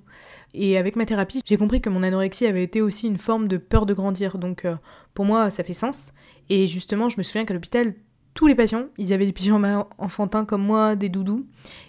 [0.55, 3.57] Et avec ma thérapie, j'ai compris que mon anorexie avait été aussi une forme de
[3.57, 4.39] peur de grandir.
[4.39, 4.77] Donc euh,
[5.15, 6.13] pour moi, ça fait sens.
[6.49, 7.95] Et justement, je me souviens qu'à l'hôpital,
[8.35, 11.45] tous les patients, ils avaient des pyjamas enfantins comme moi, des doudous,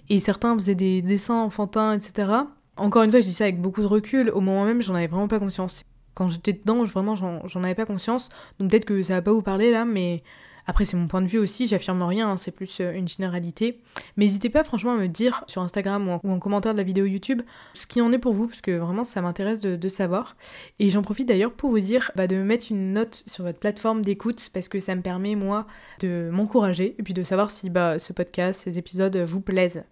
[0.10, 2.32] et certains faisaient des dessins enfantins, etc.
[2.78, 4.32] Encore une fois, je dis ça avec beaucoup de recul.
[4.32, 5.84] Au moment même, j'en avais vraiment pas conscience.
[6.14, 8.30] Quand j'étais dedans, vraiment, j'en avais pas conscience.
[8.60, 10.24] Donc peut-être que ça va pas vous parler là, mais
[10.68, 13.82] après, c'est mon point de vue aussi, j'affirme rien, hein, c'est plus euh, une généralité.
[14.16, 17.06] Mais n'hésitez pas franchement à me dire sur Instagram ou en, commentaire de la vidéo
[17.06, 17.42] YouTube
[17.74, 20.38] ce qui en est pour vous, parce que vraiment ça m'intéresse de, savoir.
[20.80, 23.60] Et j'en profite d'ailleurs pour vous dire bah, de me mettre une note sur votre
[23.60, 25.68] plateforme d'écoute, parce que ça me permet moi
[26.00, 29.84] de m'encourager et puis de savoir si bah, ce podcast, ces épisodes vous plaisent.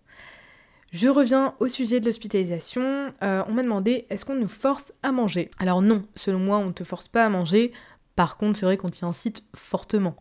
[0.91, 3.11] Je reviens au sujet de l'hospitalisation.
[3.23, 5.51] Euh, on m'a demandé est-ce qu'on nous force à manger?
[5.59, 7.71] Alors non, selon moi, on ne te force pas à manger.
[8.15, 10.15] Par contre, c'est vrai qu'on t'y incite fortement.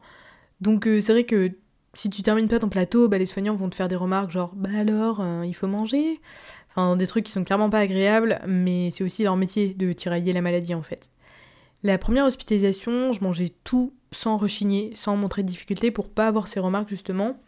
[0.61, 1.53] Donc euh, c'est vrai que
[1.95, 4.53] si tu termines pas ton plateau, bah, les soignants vont te faire des remarques genre
[4.55, 6.21] bah alors, euh, il faut manger?
[6.71, 10.35] Enfin, des trucs qui sont clairement pas agréables, mais c'est aussi leur métier de tirailler
[10.35, 11.09] la maladie en fait.
[11.83, 16.47] La première hospitalisation, je mangeais tout sans rechigner, sans montrer de difficulté pour pas avoir
[16.47, 17.41] ces remarques justement.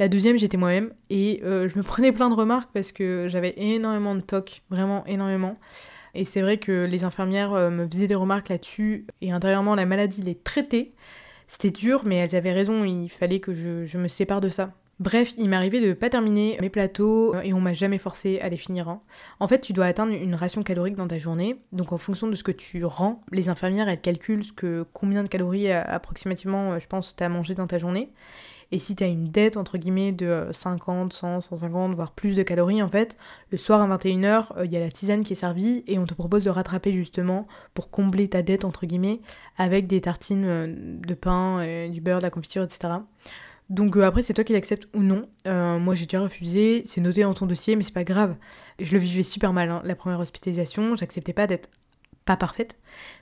[0.00, 3.52] La deuxième, j'étais moi-même et euh, je me prenais plein de remarques parce que j'avais
[3.58, 5.58] énormément de toc, vraiment énormément.
[6.14, 9.84] Et c'est vrai que les infirmières euh, me faisaient des remarques là-dessus et intérieurement la
[9.84, 10.92] maladie les traitait.
[11.48, 14.72] C'était dur, mais elles avaient raison, il fallait que je, me sépare de ça.
[15.00, 18.48] Bref, il m'arrivait de pas terminer mes plateaux euh, et on m'a jamais forcé à
[18.48, 18.88] les finir.
[18.88, 19.02] Hein.
[19.38, 21.60] En fait, tu dois atteindre une ration calorique dans ta journée.
[21.72, 25.22] Donc en fonction de ce que tu rends, les infirmières elles calculent ce que combien
[25.22, 28.10] de calories approximativement je pense tu as mangé dans ta journée.
[28.72, 32.42] Et si tu as une dette, entre guillemets, de 50, 100, 150, voire plus de
[32.42, 33.16] calories, en fait,
[33.50, 36.06] le soir à 21h, euh, il y a la tisane qui est servie et on
[36.06, 39.20] te propose de rattraper justement pour combler ta dette, entre guillemets,
[39.56, 42.94] avec des tartines euh, de pain, euh, du beurre, de la confiture, etc.
[43.70, 45.28] Donc après, c'est toi qui l'acceptes ou non.
[45.46, 48.34] moi, j'ai déjà refusé, c'est noté dans ton dossier, mais c'est pas grave.
[48.80, 50.96] Je le vivais super mal, hein, la première hospitalisation.
[50.96, 51.68] J'acceptais pas d'être
[52.30, 52.78] pas parfaite.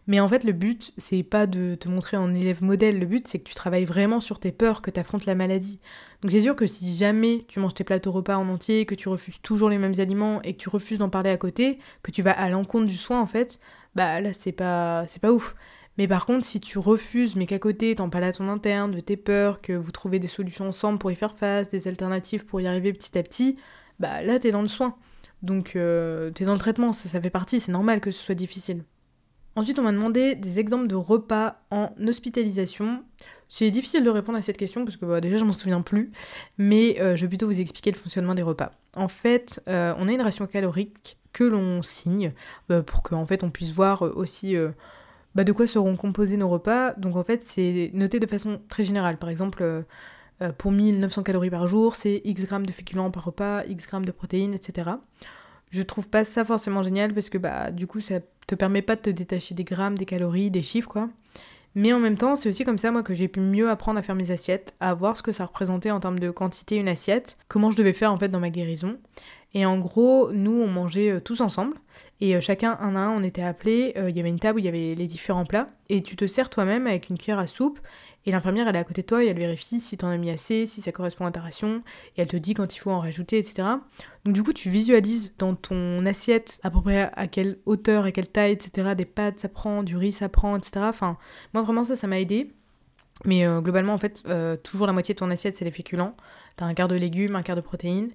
[0.06, 2.98] Mais en fait, le but, c'est pas de te montrer en élève modèle.
[2.98, 5.80] Le but, c'est que tu travailles vraiment sur tes peurs, que tu affrontes la maladie.
[6.20, 9.08] Donc c'est sûr que si jamais tu manges tes plateaux repas en entier, que tu
[9.08, 12.20] refuses toujours les mêmes aliments et que tu refuses d'en parler à côté, que tu
[12.20, 13.60] vas à l'encontre du soin en fait,
[13.94, 15.54] bah là c'est pas c'est pas ouf.
[15.96, 19.00] Mais par contre, si tu refuses, mais qu'à côté, t'en parles à ton interne, de
[19.00, 22.60] tes peurs, que vous trouvez des solutions ensemble pour y faire face, des alternatives pour
[22.60, 23.56] y arriver petit à petit,
[23.98, 24.96] bah là, t'es dans le soin.
[25.42, 28.34] Donc, euh, t'es dans le traitement, ça, ça fait partie, c'est normal que ce soit
[28.34, 28.84] difficile.
[29.58, 33.02] Ensuite, on m'a demandé des exemples de repas en hospitalisation.
[33.48, 36.12] C'est difficile de répondre à cette question parce que bah, déjà je m'en souviens plus,
[36.58, 38.70] mais euh, je vais plutôt vous expliquer le fonctionnement des repas.
[38.94, 42.34] En fait, euh, on a une ration calorique que l'on signe
[42.68, 44.54] bah, pour qu'en fait on puisse voir aussi
[45.34, 46.92] bah, de quoi seront composés nos repas.
[46.92, 49.16] Donc en fait, c'est noté de façon très générale.
[49.16, 49.84] Par exemple,
[50.56, 54.12] pour 1900 calories par jour, c'est X grammes de féculents par repas, X grammes de
[54.12, 54.90] protéines, etc.
[55.70, 58.96] Je trouve pas ça forcément génial parce que bah du coup ça te permet pas
[58.96, 61.08] de te détacher des grammes, des calories, des chiffres quoi.
[61.74, 64.02] Mais en même temps, c'est aussi comme ça moi que j'ai pu mieux apprendre à
[64.02, 67.38] faire mes assiettes, à voir ce que ça représentait en termes de quantité une assiette,
[67.46, 68.98] comment je devais faire en fait dans ma guérison.
[69.54, 71.74] Et en gros, nous on mangeait euh, tous ensemble
[72.20, 74.56] et euh, chacun un à un on était appelés, euh, il y avait une table
[74.56, 77.38] où il y avait les différents plats et tu te sers toi-même avec une cuillère
[77.38, 77.80] à soupe
[78.28, 80.28] et l'infirmière, elle est à côté de toi et elle vérifie si t'en as mis
[80.28, 81.82] assez, si ça correspond à ta ration,
[82.14, 83.66] et elle te dit quand il faut en rajouter, etc.
[84.26, 88.12] Donc du coup, tu visualises dans ton assiette à peu près à quelle hauteur et
[88.12, 88.94] quelle taille, etc.
[88.94, 90.72] Des pâtes, ça prend, du riz, ça prend, etc.
[90.80, 91.16] Enfin,
[91.54, 92.52] moi vraiment ça, ça m'a aidé.
[93.24, 96.14] Mais euh, globalement, en fait, euh, toujours la moitié de ton assiette, c'est les féculents.
[96.56, 98.10] T'as un quart de légumes, un quart de protéines.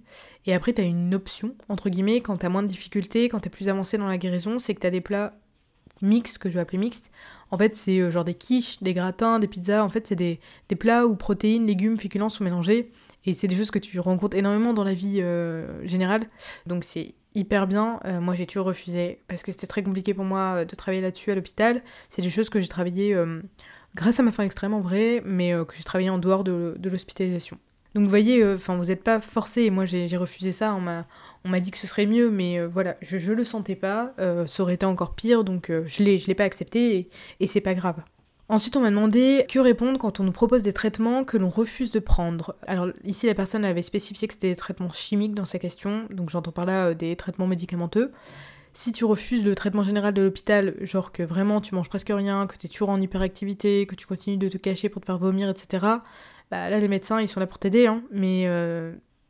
[0.45, 3.67] Et après, t'as une option, entre guillemets, quand t'as moins de difficultés, quand t'es plus
[3.67, 5.33] avancé dans la guérison, c'est que t'as des plats
[6.03, 7.11] mixtes, que je vais appeler mixtes,
[7.53, 9.83] en fait, c'est euh, genre des quiches, des gratins, des pizzas.
[9.83, 10.39] En fait, c'est des,
[10.79, 12.91] plats où protéines, légumes, féculents sont mélangés.
[13.25, 16.23] Et c'est des choses que tu rencontres énormément dans la vie euh, générale.
[16.65, 17.99] Donc c'est hyper bien.
[18.05, 21.29] Euh, moi, j'ai toujours refusé parce que c'était très compliqué pour moi de travailler là-dessus
[21.29, 21.83] à l'hôpital.
[22.09, 23.15] C'est des choses que j'ai travaillé
[23.93, 26.89] grâce à ma faim extrême en vrai, mais que j'ai travaillé en dehors de, de
[26.89, 27.59] l'hospitalisation.
[27.93, 30.75] Donc vous voyez, enfin vous n'êtes pas forcé, moi j'ai refusé ça,
[31.45, 34.13] on m'a dit que ce serait mieux, mais euh, voilà, je, je le sentais pas,
[34.19, 37.47] euh, ça aurait été encore pire, donc euh, je l'ai, l'ai pas accepté et, et
[37.47, 38.01] c'est pas grave.
[38.49, 41.91] Ensuite, on m'a demandé que répondre quand on nous propose des traitements que l'on refuse
[41.91, 42.55] de prendre.
[42.67, 46.29] Alors ici, la personne avait spécifié que c'était des traitements chimiques dans sa question, donc
[46.29, 48.11] j'entends par là des traitements médicamenteux.
[48.73, 52.47] Si tu refuses le traitement général de l'hôpital, genre que vraiment tu manges presque rien,
[52.47, 55.19] que tu es toujours en hyperactivité, que tu continues de te cacher pour te faire
[55.19, 55.85] vomir, etc.,
[56.53, 58.47] bah là les médecins ils sont là pour t'aider, hein, mais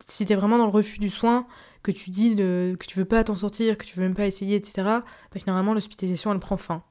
[0.06, 1.48] si t'es vraiment dans le refus du soin,
[1.82, 4.56] que tu dis que tu veux pas t'en sortir, que tu veux même pas essayer,
[4.56, 5.04] etc., bah,
[5.36, 6.84] généralement l'hospitalisation elle prend fin.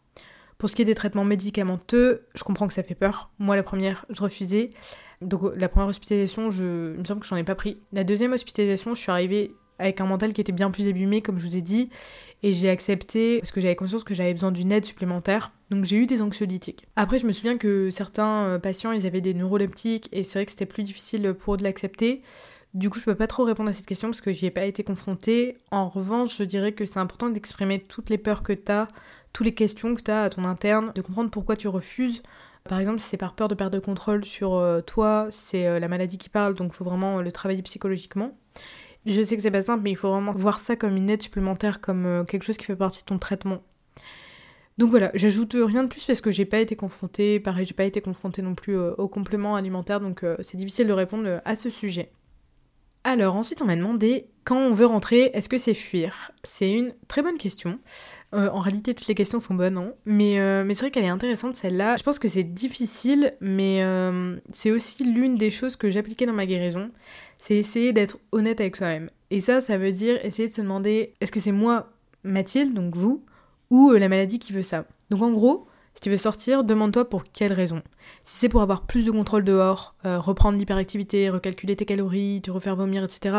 [0.58, 3.30] Pour ce qui est des traitements médicamenteux, je comprends que ça fait peur.
[3.40, 4.70] Moi, la première, je refusais.
[5.20, 6.92] Donc, la première hospitalisation, je...
[6.94, 7.80] il me semble que j'en ai pas pris.
[7.92, 11.38] La deuxième hospitalisation, je suis arrivée avec un mental qui était bien plus abîmé, comme
[11.38, 11.90] je vous ai dit,
[12.42, 15.52] et j'ai accepté parce que j'avais conscience que j'avais besoin d'une aide supplémentaire.
[15.70, 16.86] Donc, j'ai eu des anxiolytiques.
[16.96, 20.46] Après, je me souviens que certains euh, patients, ils avaient des neuroleptiques, et c'est vrai
[20.46, 22.22] que c'était plus difficile pour eux de l'accepter.
[22.74, 24.64] Du coup, je peux pas trop répondre à cette question parce que j'y ai pas
[24.64, 25.58] été confrontée.
[25.70, 28.88] En revanche, je dirais que c'est important d'exprimer toutes les peurs que tu as,
[29.34, 32.22] toutes les questions que tu as à ton interne, de comprendre pourquoi tu refuses.
[32.64, 35.80] Par exemple, si c'est par peur de perdre de contrôle sur euh, toi, c'est euh,
[35.80, 38.38] la maladie qui parle, donc faut vraiment le travailler psychologiquement.
[39.06, 41.22] Je sais que c'est pas simple, mais il faut vraiment voir ça comme une aide
[41.22, 43.62] supplémentaire, comme euh, quelque chose qui fait partie de ton traitement.
[44.78, 47.84] Donc voilà, j'ajoute rien de plus parce que j'ai pas été confrontée, pareil, j'ai pas
[47.84, 52.10] été confrontée non plus aux compléments alimentaires, donc c'est difficile de répondre à ce sujet.
[53.04, 56.32] Alors ensuite on m'a demandé quand on veut rentrer, est-ce que c'est fuir?
[56.44, 57.78] C'est une très bonne question.
[58.34, 59.92] Euh, en réalité toutes les questions sont bonnes, hein.
[60.04, 61.96] mais, euh, c'est vrai qu'elle est intéressante celle-là.
[61.96, 66.32] Je pense que c'est difficile, mais euh, c'est aussi l'une des choses que j'appliquais dans
[66.32, 66.90] ma guérison.
[67.42, 69.10] C'est essayer d'être honnête avec soi-même.
[69.32, 71.90] Et ça, ça veut dire essayer de se demander est-ce que c'est moi,
[72.22, 73.24] Mathilde, donc vous,
[73.68, 74.84] ou la maladie qui veut ça?
[75.10, 77.82] Donc en gros, si tu veux sortir, demande-toi pour quelle raison.
[78.24, 82.52] Si c'est pour avoir plus de contrôle dehors, euh, reprendre l'hyperactivité, recalculer tes calories, te
[82.52, 83.34] refaire vomir, etc.,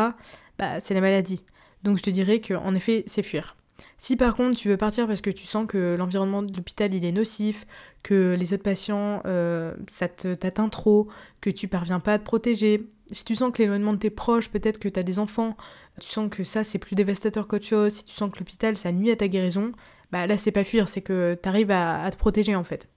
[0.58, 1.42] bah c'est la maladie.
[1.82, 3.56] Donc je te dirais qu'en effet, c'est fuir.
[3.96, 7.06] Si par contre tu veux partir parce que tu sens que l'environnement de l'hôpital il
[7.06, 7.66] est nocif,
[8.02, 11.08] que les autres patients euh, ça t'atteint trop,
[11.40, 14.48] que tu parviens pas à te protéger, si tu sens que l'éloignement de tes proches,
[14.48, 15.56] peut-être que tu as des enfants,
[16.00, 18.92] tu sens que ça c'est plus dévastateur qu'autre chose, si tu sens que l'hôpital ça
[18.92, 19.72] nuit à ta guérison,
[20.12, 22.88] bah là c'est pas fuir, c'est que tu arrives à te protéger en fait.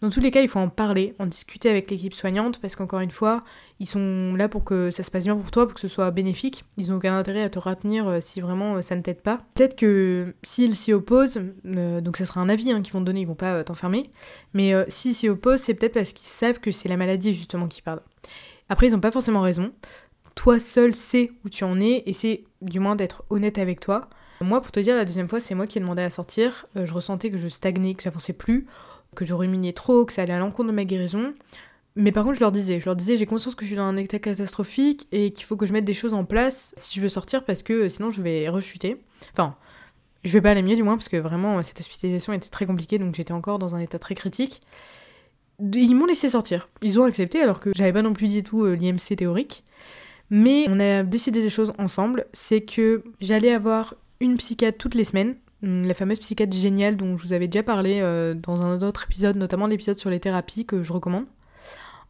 [0.00, 3.00] Dans tous les cas, il faut en parler, en discuter avec l'équipe soignante, parce qu'encore
[3.00, 3.42] une fois,
[3.80, 6.10] ils sont là pour que ça se passe bien pour toi, pour que ce soit
[6.12, 6.64] bénéfique.
[6.76, 9.40] Ils n'ont aucun intérêt à te retenir euh, si vraiment euh, ça ne t'aide pas.
[9.54, 13.06] Peut-être que s'ils s'y opposent, euh, donc ça sera un avis hein, qu'ils vont te
[13.06, 14.10] donner, ils vont pas t'enfermer,
[14.54, 17.82] mais s'ils s'y opposent, c'est peut-être parce qu'ils savent que c'est la maladie justement qui
[17.82, 18.00] parle.
[18.68, 19.72] Après, ils n'ont pas forcément raison.
[20.34, 24.08] Toi seul sais où tu en es, et c'est du moins d'être honnête avec toi.
[24.40, 26.66] Moi, pour te dire, la deuxième fois, c'est moi qui ai demandé à sortir.
[26.76, 28.66] je ressentais que je stagnais, que j'avançais plus
[29.14, 31.34] que je ruminais trop, que ça allait à l'encontre de ma guérison.
[31.96, 33.84] Mais par contre, je leur disais, je leur disais, j'ai conscience que je suis dans
[33.84, 37.00] un état catastrophique et qu'il faut que je mette des choses en place si je
[37.00, 39.02] veux sortir parce que sinon je vais rechuter.
[39.32, 39.56] Enfin,
[40.22, 42.98] je vais pas aller mieux du moins parce que vraiment cette hospitalisation était très compliquée
[42.98, 44.62] donc j'étais encore dans un état très critique.
[45.60, 46.68] Ils m'ont laissé sortir.
[46.82, 49.64] Ils ont accepté alors que j'avais pas non plus dit tout euh, l'IMC théorique.
[50.30, 52.26] Mais on a décidé des choses ensemble.
[52.32, 57.26] C'est que j'allais avoir une psychiatre toutes les semaines la fameuse psychiatre géniale dont je
[57.26, 60.82] vous avais déjà parlé euh, dans un autre épisode, notamment l'épisode sur les thérapies que
[60.82, 61.26] je recommande.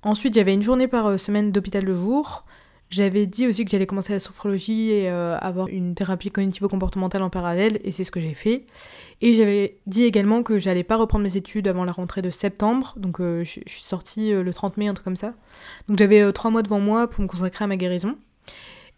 [0.03, 2.45] Ensuite, il y avait une journée par euh, semaine d'hôpital de jour.
[2.91, 7.30] J'avais dit aussi que j'allais commencer la sophrologie et euh, avoir une thérapie cognitivo-comportementale en
[7.30, 8.64] parallèle, et c'est ce que j'ai fait.
[9.20, 12.95] Et j'avais dit également que j'allais pas reprendre mes études avant la rentrée de septembre,
[12.97, 15.34] donc je suis sortie le 30 mai, un truc comme ça.
[15.89, 18.16] Donc j'avais trois mois devant moi pour me consacrer à ma guérison.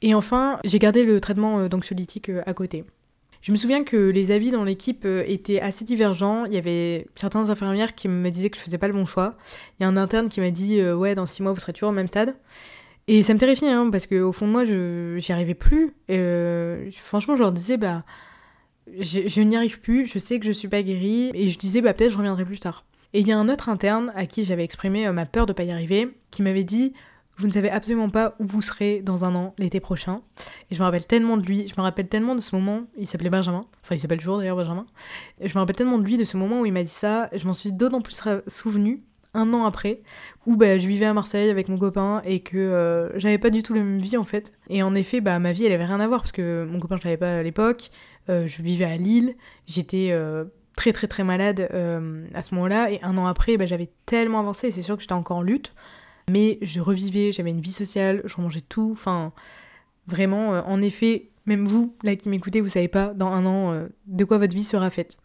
[0.03, 2.85] Et enfin, j'ai gardé le traitement d'anxiolytique à côté.
[3.43, 6.45] Je me souviens que les avis dans l'équipe euh, étaient assez divergents.
[6.45, 9.35] Il y avait certaines infirmières qui me disaient que je faisais pas le bon choix.
[9.79, 11.73] Il y a un interne qui m'a dit euh, ouais dans six mois vous serez
[11.73, 12.35] toujours au même stade.
[13.13, 15.97] Et ça me terrifiait hein, parce qu'au fond de moi je j'y arrivais plus.
[16.11, 18.05] Euh, franchement je leur disais bah
[19.01, 21.93] je, n'y arrive plus, je sais que je suis pas guérie et je disais bah
[21.93, 22.85] peut-être je reviendrai plus tard.
[23.13, 25.65] Et il y a un autre interne à qui j'avais exprimé ma peur de pas
[25.65, 26.93] y arriver qui m'avait dit
[27.37, 30.21] vous ne savez absolument pas où vous serez dans un an, l'été prochain.
[30.71, 33.09] Et je me rappelle tellement de lui, je me rappelle tellement de ce moment, il
[33.09, 34.87] s'appelait Benjamin, enfin il s'appelle toujours d'ailleurs Benjamin.
[35.43, 37.45] Je me rappelle tellement de lui, de ce moment où il m'a dit ça, je
[37.45, 39.03] m'en suis d'autant plus souvenu
[39.35, 40.03] un an après,
[40.47, 43.63] où bah, je vivais à Marseille avec mon copain et que euh, j'avais pas du
[43.63, 44.53] tout la même vie en fait.
[44.69, 46.97] Et en effet, bah, ma vie elle avait rien à voir parce que mon copain
[47.01, 47.91] je l'avais pas à l'époque,
[48.29, 50.45] euh, je vivais à Lille, j'étais euh,
[50.77, 51.69] très très très malade
[52.35, 55.13] à ce moment-là et un an après bah, j'avais tellement avancé, c'est sûr que j'étais
[55.13, 55.73] encore en lutte.
[56.31, 58.91] Mais je revivais, j'avais une vie sociale, je remangeais tout.
[58.93, 59.33] Enfin,
[60.07, 64.25] vraiment, en effet, même vous, là qui m'écoutez, vous savez pas dans un an de
[64.25, 65.19] quoi votre vie sera faite.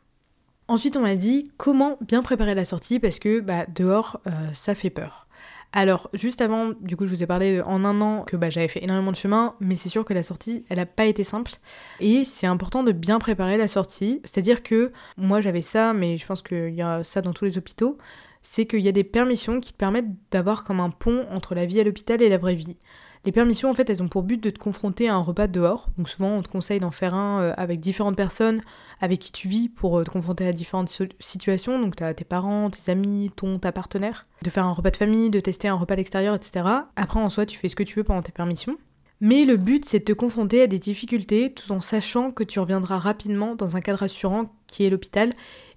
[0.67, 4.73] Ensuite, on m'a dit comment bien préparer la sortie parce que bah, dehors, euh, ça
[4.75, 5.27] fait peur.
[5.73, 8.69] Alors, juste avant, du coup, je vous ai parlé en un an que bah, j'avais
[8.69, 11.51] fait énormément de chemin, mais c'est sûr que la sortie, elle n'a pas été simple.
[11.99, 14.21] Et c'est important de bien préparer la sortie.
[14.23, 17.57] C'est-à-dire que moi, j'avais ça, mais je pense qu'il y a ça dans tous les
[17.57, 17.97] hôpitaux
[18.45, 21.65] c'est qu'il y a des permissions qui te permettent d'avoir comme un pont entre la
[21.65, 22.77] vie à l'hôpital et la vraie vie.
[23.25, 25.87] Les permissions, en fait, elles ont pour but de te confronter à un repas dehors.
[25.97, 28.61] Donc souvent, on te conseille d'en faire un euh, avec différentes personnes
[29.01, 31.79] avec qui tu vis pour euh, te confronter à différentes situations.
[31.79, 34.27] Donc as tes parents, tes amis, ton, ta partenaire.
[34.43, 36.65] De faire un repas de famille, de tester un repas à l'extérieur, etc.
[36.95, 38.77] Après, en soi, tu fais ce que tu veux pendant tes permissions.
[39.21, 42.59] Mais le but, c'est de te confronter à des difficultés tout en sachant que tu
[42.59, 45.31] reviendras rapidement dans un cadre assurant qui est l'hôpital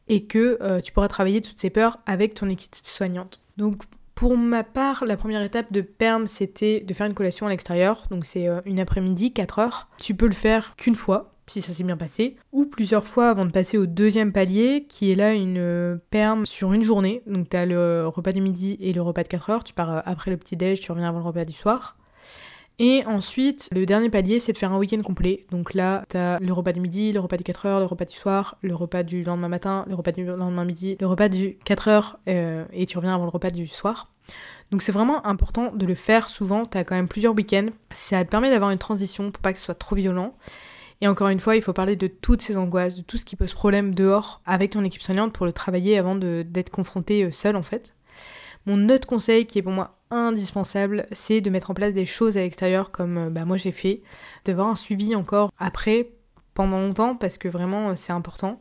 [0.09, 3.43] et que euh, tu pourras travailler toutes ces peurs avec ton équipe soignante.
[4.19, 8.03] Pour ma part, la première étape de PERM, c'était de faire une collation à l'extérieur.
[8.11, 9.89] Donc c'est euh, une après-midi, 4 heures.
[10.03, 13.45] Tu peux le faire qu'une fois, si ça s'est bien passé, ou plusieurs fois avant
[13.45, 17.23] de passer au deuxième palier, qui est là une euh, perme sur une journée.
[17.29, 19.62] Donc tu as le repas du midi et le repas de 4 heures.
[19.62, 21.97] Tu pars après le petit-déj, tu reviens avant le repas du soir.
[22.81, 25.47] Et ensuite, le dernier palier, c'est de faire un week-end complet.
[25.51, 28.57] Donc là, t'as le repas du midi, le repas du 4h, le repas du soir,
[28.62, 32.64] le repas du lendemain matin, le repas du lendemain midi, le repas du 4h, euh,
[32.72, 34.12] et tu reviens avant le repas du soir.
[34.70, 37.66] Donc c'est vraiment important de le faire souvent, t'as quand même plusieurs week-ends.
[37.91, 40.35] Ça te permet d'avoir une transition pour pas que ce soit trop violent.
[41.01, 43.37] Et encore une fois, il faut parler de toutes ces angoisses, de tout ce qui
[43.37, 47.57] pose problème dehors avec ton équipe soignante pour le travailler avant d'être confronté euh, seul
[47.57, 47.95] en fait.
[48.69, 52.37] Mon autre conseil qui est pour moi indispensable, c'est de mettre en place des choses
[52.37, 54.03] à l'extérieur comme euh, bah, moi j'ai fait,
[54.45, 56.11] d'avoir un suivi encore après,
[56.53, 58.61] pendant longtemps, parce que vraiment euh, c'est important.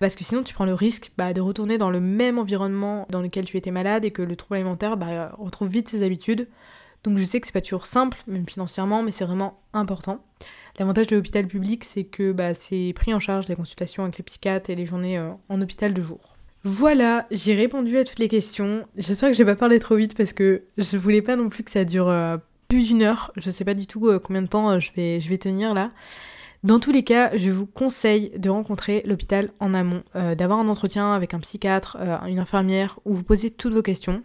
[0.00, 3.22] Parce que sinon tu prends le risque bah, de retourner dans le même environnement dans
[3.22, 6.48] lequel tu étais malade et que le trouble alimentaire bah, retrouve vite ses habitudes.
[7.04, 10.18] Donc je sais que c'est pas toujours simple, même financièrement, mais c'est vraiment important.
[10.80, 14.68] L'avantage de l'hôpital public, c'est que c'est pris en charge les consultations avec les psychiatres
[14.70, 16.33] et les journées euh, en hôpital de jour.
[16.66, 18.86] Voilà, j'ai répondu à toutes les questions.
[18.96, 21.70] J'espère que j'ai pas parlé trop vite parce que je voulais pas non plus que
[21.70, 22.38] ça dure euh,
[22.68, 23.32] plus d'une heure.
[23.36, 25.90] Je sais pas du tout euh, combien de temps euh, je, vais, tenir là.
[26.62, 31.12] Dans tous les cas, je vous conseille de rencontrer l'hôpital en amont, d'avoir un entretien
[31.12, 34.22] avec un psychiatre, une infirmière, où vous posez toutes vos questions.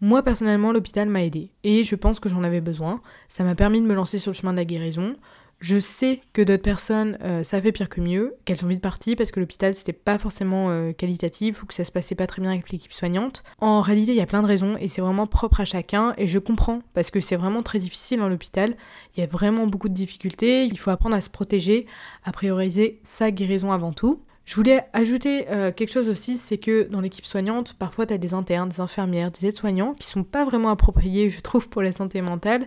[0.00, 3.00] Moi personnellement, l'hôpital m'a aidé et je pense que j'en avais besoin.
[3.28, 5.14] Ça m'a permis de me lancer sur le chemin de la guérison.
[5.60, 9.14] Je sais que d'autres personnes, euh, ça fait pire que mieux, qu'elles sont vite parties
[9.14, 12.40] parce que l'hôpital c'était pas forcément euh, qualitatif ou que ça se passait pas très
[12.40, 13.44] bien avec l'équipe soignante.
[13.60, 16.26] En réalité, il y a plein de raisons et c'est vraiment propre à chacun et
[16.26, 18.74] je comprends parce que c'est vraiment très difficile dans l'hôpital.
[19.14, 21.84] Il y a vraiment beaucoup de difficultés, il faut apprendre à se protéger,
[22.24, 24.22] à prioriser sa guérison avant tout.
[24.46, 28.18] Je voulais ajouter euh, quelque chose aussi, c'est que dans l'équipe soignante, parfois tu as
[28.18, 31.92] des internes, des infirmières, des aides-soignants qui sont pas vraiment appropriés, je trouve, pour la
[31.92, 32.66] santé mentale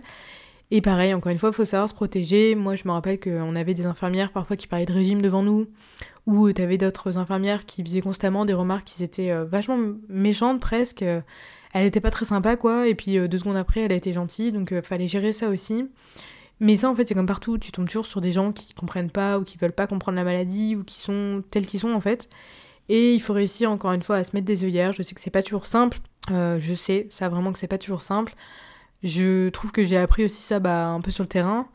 [0.70, 2.54] et pareil, encore une fois, il faut savoir se protéger.
[2.54, 5.66] Moi, je me rappelle qu'on avait des infirmières parfois qui parlaient de régime devant nous,
[6.26, 11.02] ou t'avais d'autres infirmières qui faisaient constamment des remarques qui étaient euh, vachement méchantes presque.
[11.02, 14.12] Elle était pas très sympa, quoi, et puis euh, deux secondes après, elle a été
[14.12, 15.88] gentille, donc euh, fallait gérer ça aussi.
[16.60, 19.10] Mais ça, en fait, c'est comme partout, tu tombes toujours sur des gens qui comprennent
[19.10, 22.00] pas, ou qui veulent pas comprendre la maladie, ou qui sont tels qu'ils sont, en
[22.00, 22.30] fait.
[22.88, 24.92] Et il faut réussir, encore une fois, à se mettre des œillères.
[24.92, 25.98] Je sais que c'est pas toujours simple,
[26.30, 28.34] je sais, ça vraiment que c'est pas toujours simple.
[29.04, 31.68] Je trouve que j'ai appris aussi ça bah, un peu sur le terrain.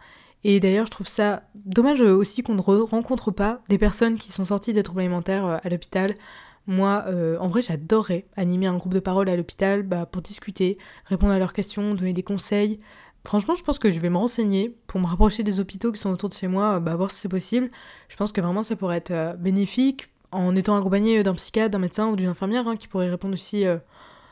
[0.43, 4.45] Et d'ailleurs, je trouve ça dommage aussi qu'on ne rencontre pas des personnes qui sont
[4.45, 6.15] sorties des troubles alimentaires euh, à l'hôpital.
[6.65, 10.77] Moi, euh, en vrai, j'adorerais animer un groupe de parole à l'hôpital bah, pour discuter,
[11.05, 12.79] répondre à leurs questions, donner des conseils.
[13.23, 16.09] Franchement, je pense que je vais me renseigner pour me rapprocher des hôpitaux qui sont
[16.09, 17.69] autour de chez moi, bah, voir si c'est possible.
[18.07, 21.79] Je pense que vraiment ça pourrait être euh, bénéfique en étant accompagné d'un psychiatre, d'un
[21.79, 23.65] médecin ou d'une infirmière hein, qui pourrait répondre aussi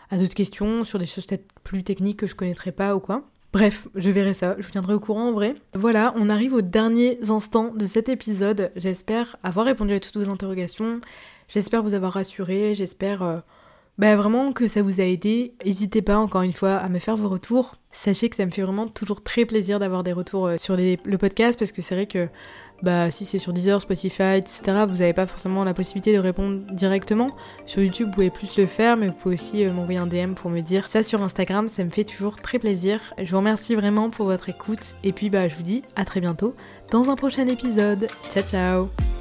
[0.10, 3.24] à d'autres questions sur des choses peut-être plus techniques que je connaîtrais pas ou quoi.
[3.54, 5.56] Bref, je verrai ça, je vous tiendrai au courant en vrai.
[5.74, 8.72] Voilà, on arrive aux derniers instants de cet épisode.
[8.76, 11.00] J'espère avoir répondu à toutes vos interrogations,
[11.48, 13.40] j'espère vous avoir rassuré, j'espère euh,
[13.98, 15.56] bah, vraiment que ça vous a aidé.
[15.66, 17.76] N'hésitez pas encore une fois à me faire vos retours.
[17.92, 21.18] Sachez que ça me fait vraiment toujours très plaisir d'avoir des retours euh, sur le
[21.18, 22.28] podcast parce que c'est vrai que
[22.84, 26.60] bah, si c'est sur Deezer, Spotify, etc., vous n'avez pas forcément la possibilité de répondre
[26.72, 27.32] directement.
[27.66, 30.34] Sur YouTube, vous pouvez plus le faire, mais vous pouvez aussi euh, m'envoyer un DM
[30.34, 33.02] pour me dire ça sur Instagram, ça me fait toujours très plaisir.
[33.18, 36.22] Je vous remercie vraiment pour votre écoute et puis bah, je vous dis à très
[36.22, 36.56] bientôt
[36.92, 38.08] dans un prochain épisode.
[38.32, 39.17] Ciao ciao